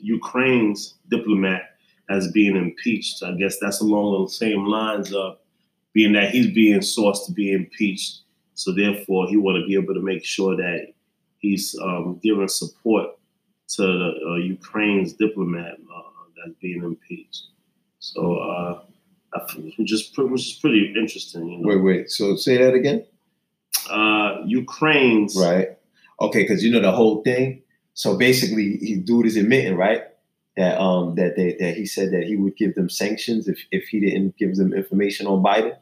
Ukraine's 0.00 0.94
diplomat 1.10 1.62
as 2.10 2.30
being 2.32 2.56
impeached. 2.56 3.22
I 3.22 3.32
guess 3.32 3.58
that's 3.60 3.80
along 3.80 4.24
the 4.24 4.30
same 4.30 4.66
lines 4.66 5.12
of 5.12 5.38
being 5.92 6.12
that 6.12 6.30
he's 6.30 6.52
being 6.52 6.80
sourced 6.80 7.26
to 7.26 7.32
be 7.32 7.52
impeached. 7.52 8.20
So 8.54 8.72
therefore, 8.72 9.28
he 9.28 9.36
want 9.36 9.60
to 9.60 9.66
be 9.66 9.74
able 9.74 9.94
to 9.94 10.02
make 10.02 10.24
sure 10.24 10.56
that 10.56 10.92
he's 11.38 11.76
um, 11.82 12.20
giving 12.22 12.48
support 12.48 13.10
to 13.68 13.82
the, 13.82 14.12
uh, 14.30 14.36
Ukraine's 14.36 15.14
diplomat 15.14 15.74
uh, 15.74 16.02
that's 16.36 16.56
being 16.60 16.82
impeached. 16.82 17.48
So 17.98 18.36
uh, 18.36 18.82
which 19.76 19.92
is 19.92 20.12
which 20.16 20.46
is 20.46 20.58
pretty 20.60 20.94
interesting. 20.96 21.48
You 21.48 21.58
know, 21.58 21.68
Wait, 21.68 21.82
wait. 21.82 22.10
So 22.10 22.36
say 22.36 22.56
that 22.58 22.74
again? 22.74 23.04
uh, 23.90 24.42
Ukraine's 24.46 25.36
Right. 25.36 25.68
Okay, 26.20 26.42
because 26.42 26.64
you 26.64 26.70
know 26.70 26.80
the 26.80 26.92
whole 26.92 27.22
thing. 27.22 27.62
So 27.96 28.16
basically, 28.16 28.76
he 28.76 28.94
dude 28.96 29.26
is 29.26 29.36
admitting, 29.36 29.74
right, 29.76 30.02
that 30.56 30.78
um 30.80 31.14
that 31.16 31.34
they 31.36 31.56
that 31.58 31.76
he 31.76 31.86
said 31.86 32.12
that 32.12 32.24
he 32.24 32.36
would 32.36 32.56
give 32.56 32.74
them 32.74 32.88
sanctions 32.90 33.48
if 33.48 33.58
if 33.72 33.88
he 33.88 34.00
didn't 34.00 34.36
give 34.36 34.54
them 34.56 34.72
information 34.74 35.26
on 35.26 35.42
Biden, 35.42 35.74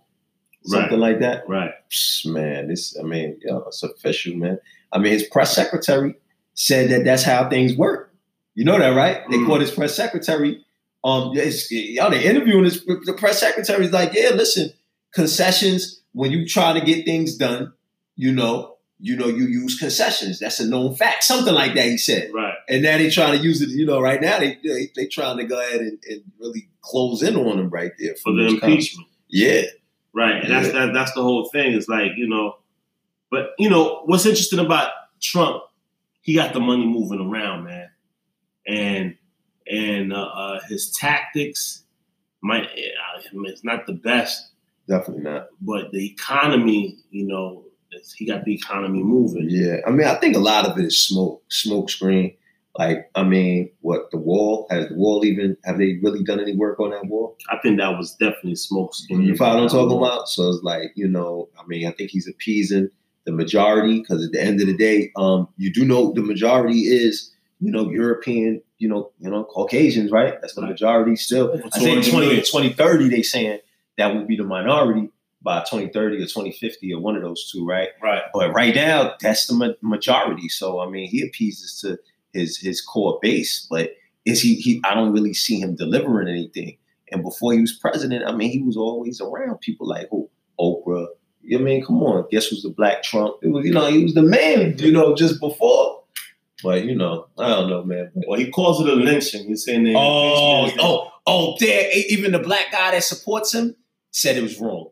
something 0.64 0.98
like 0.98 1.20
that. 1.20 1.48
right. 1.48 1.72
Psst, 1.90 2.26
man, 2.32 2.68
this 2.68 2.96
I 2.98 3.02
mean, 3.02 3.38
yo, 3.42 3.58
it's 3.66 3.82
official, 3.82 4.36
man. 4.36 4.58
I 4.92 4.98
mean, 4.98 5.12
his 5.12 5.24
press 5.24 5.54
secretary 5.54 6.14
said 6.54 6.88
that 6.90 7.04
that's 7.04 7.24
how 7.24 7.48
things 7.50 7.76
work. 7.76 8.14
You 8.54 8.64
know 8.64 8.78
that, 8.78 8.90
right? 8.94 9.22
They 9.30 9.38
Mm. 9.38 9.46
called 9.46 9.60
his 9.60 9.72
press 9.72 9.94
secretary. 9.96 10.64
Um, 11.02 11.34
y'all 11.34 12.10
they 12.10 12.24
interviewing 12.24 12.64
his 12.64 12.84
the 12.84 13.14
press 13.18 13.40
secretary 13.40 13.84
is 13.86 13.92
like, 13.92 14.14
yeah, 14.14 14.30
listen, 14.30 14.70
concessions 15.12 16.00
when 16.12 16.30
you 16.30 16.46
try 16.46 16.72
to 16.78 16.84
get 16.84 17.04
things 17.04 17.36
done, 17.36 17.72
you 18.16 18.32
know, 18.32 18.73
you 19.00 19.16
know, 19.16 19.26
you 19.26 19.44
use 19.46 19.78
concessions. 19.78 20.38
That's 20.38 20.60
a 20.60 20.66
known 20.66 20.94
fact. 20.94 21.24
Something 21.24 21.54
like 21.54 21.74
that, 21.74 21.86
he 21.86 21.98
said. 21.98 22.30
Right. 22.32 22.54
And 22.68 22.82
now 22.82 22.96
they're 22.96 23.10
trying 23.10 23.36
to 23.38 23.44
use 23.44 23.60
it. 23.60 23.68
You 23.70 23.86
know, 23.86 24.00
right 24.00 24.20
now 24.20 24.38
they 24.38 24.58
they, 24.62 24.90
they 24.94 25.06
trying 25.06 25.38
to 25.38 25.44
go 25.44 25.60
ahead 25.60 25.80
and, 25.80 25.98
and 26.08 26.22
really 26.38 26.68
close 26.80 27.22
in 27.22 27.36
on 27.36 27.58
him 27.58 27.70
right 27.70 27.92
there 27.98 28.14
For 28.16 28.32
the 28.32 28.46
comments. 28.46 28.62
impeachment. 28.64 29.08
Yeah, 29.28 29.62
Right. 30.14 30.44
And 30.44 30.50
that's 30.52 30.72
that, 30.72 30.92
that's 30.94 31.12
the 31.12 31.22
whole 31.22 31.46
thing. 31.46 31.72
It's 31.74 31.88
like, 31.88 32.12
you 32.16 32.28
know, 32.28 32.56
but 33.30 33.50
you 33.58 33.68
know, 33.68 34.02
what's 34.04 34.26
interesting 34.26 34.60
about 34.60 34.92
Trump, 35.20 35.62
he 36.22 36.34
got 36.34 36.52
the 36.54 36.60
money 36.60 36.86
moving 36.86 37.20
around, 37.20 37.64
man. 37.64 37.90
And 38.66 39.16
and 39.66 40.12
uh, 40.12 40.22
uh, 40.22 40.60
his 40.68 40.92
tactics 40.92 41.82
might 42.42 42.68
I 42.68 43.34
mean, 43.34 43.50
it's 43.50 43.64
not 43.64 43.86
the 43.86 43.94
best, 43.94 44.50
definitely 44.88 45.24
not. 45.24 45.48
but 45.60 45.90
the 45.90 46.06
economy, 46.06 46.98
you 47.10 47.26
know, 47.26 47.63
he 48.16 48.26
got 48.26 48.44
the 48.44 48.54
economy 48.54 49.02
moving. 49.02 49.46
Yeah, 49.48 49.76
I 49.86 49.90
mean, 49.90 50.06
I 50.06 50.14
think 50.16 50.36
a 50.36 50.40
lot 50.40 50.66
of 50.66 50.78
it 50.78 50.84
is 50.84 51.06
smoke, 51.06 51.42
smoke 51.48 51.90
screen. 51.90 52.36
Like, 52.76 53.08
I 53.14 53.22
mean, 53.22 53.70
what 53.82 54.10
the 54.10 54.18
wall 54.18 54.66
has 54.70 54.88
the 54.88 54.94
wall 54.94 55.24
even? 55.24 55.56
Have 55.64 55.78
they 55.78 56.00
really 56.02 56.24
done 56.24 56.40
any 56.40 56.56
work 56.56 56.80
on 56.80 56.90
that 56.90 57.06
wall? 57.06 57.36
I 57.48 57.58
think 57.62 57.78
that 57.78 57.96
was 57.96 58.14
definitely 58.14 58.56
smoke 58.56 58.94
screen. 58.94 59.22
You 59.22 59.36
follow 59.36 59.62
what 59.62 59.62
I'm 59.64 59.68
talking 59.68 59.96
about? 59.96 60.28
So 60.28 60.50
it's 60.50 60.62
like, 60.64 60.92
you 60.96 61.06
know, 61.06 61.48
I 61.58 61.64
mean, 61.66 61.86
I 61.86 61.92
think 61.92 62.10
he's 62.10 62.28
appeasing 62.28 62.90
the 63.26 63.32
majority 63.32 64.00
because 64.00 64.24
at 64.24 64.32
the 64.32 64.42
end 64.42 64.60
of 64.60 64.66
the 64.66 64.76
day, 64.76 65.12
um, 65.16 65.48
you 65.56 65.72
do 65.72 65.84
know 65.84 66.12
the 66.12 66.22
majority 66.22 66.80
is, 66.80 67.32
you 67.60 67.70
know, 67.70 67.88
European, 67.90 68.60
you 68.78 68.88
know, 68.88 69.12
you 69.20 69.30
know, 69.30 69.44
Caucasians, 69.44 70.10
right? 70.10 70.40
That's 70.40 70.54
the 70.54 70.62
majority 70.62 71.14
still. 71.14 71.52
I 71.54 71.78
think 71.78 72.04
200 72.04 72.10
20, 72.10 72.26
million. 72.26 72.44
2030, 72.44 73.08
they 73.08 73.22
saying 73.22 73.60
that 73.98 74.14
will 74.14 74.26
be 74.26 74.36
the 74.36 74.44
minority 74.44 75.10
by 75.44 75.60
2030 75.60 76.16
or 76.16 76.20
2050 76.20 76.92
or 76.94 77.00
one 77.00 77.16
of 77.16 77.22
those 77.22 77.50
two, 77.50 77.64
right? 77.66 77.90
Right. 78.02 78.22
But 78.32 78.52
right 78.52 78.74
now, 78.74 79.14
that's 79.20 79.46
the 79.46 79.54
ma- 79.54 79.74
majority. 79.82 80.48
So 80.48 80.80
I 80.80 80.88
mean, 80.88 81.08
he 81.08 81.22
appeases 81.22 81.78
to 81.80 81.98
his 82.32 82.58
his 82.58 82.80
core 82.80 83.18
base. 83.22 83.66
But 83.70 83.90
is 84.24 84.40
he 84.40 84.56
he 84.56 84.80
I 84.84 84.94
don't 84.94 85.12
really 85.12 85.34
see 85.34 85.60
him 85.60 85.76
delivering 85.76 86.28
anything. 86.28 86.78
And 87.12 87.22
before 87.22 87.52
he 87.52 87.60
was 87.60 87.72
president, 87.72 88.24
I 88.26 88.32
mean, 88.32 88.50
he 88.50 88.62
was 88.62 88.76
always 88.76 89.20
around 89.20 89.60
people 89.60 89.86
like 89.86 90.08
who 90.10 90.28
Oprah. 90.58 91.06
I 91.52 91.58
mean, 91.58 91.84
come 91.84 92.02
on, 92.02 92.26
guess 92.30 92.46
who's 92.46 92.62
the 92.62 92.70
Black 92.70 93.02
Trump? 93.02 93.36
It 93.42 93.48
was, 93.48 93.66
you 93.66 93.72
know, 93.72 93.86
he 93.86 94.02
was 94.02 94.14
the 94.14 94.22
man, 94.22 94.78
you 94.78 94.90
know, 94.90 95.14
just 95.14 95.38
before. 95.40 96.02
But 96.62 96.86
you 96.86 96.94
know, 96.94 97.26
I 97.38 97.48
don't 97.50 97.68
know, 97.68 97.84
man. 97.84 98.10
Well, 98.26 98.38
he 98.38 98.50
calls 98.50 98.80
it 98.80 98.88
a 98.88 98.94
lynching. 98.94 99.46
He's 99.46 99.66
saying 99.66 99.84
that. 99.84 99.94
Oh, 99.94 100.70
oh, 100.78 101.10
oh, 101.26 101.56
there. 101.60 101.90
Even 102.08 102.32
the 102.32 102.38
black 102.38 102.72
guy 102.72 102.92
that 102.92 103.04
supports 103.04 103.52
him 103.52 103.76
said 104.10 104.36
it 104.36 104.42
was 104.42 104.58
wrong. 104.58 104.82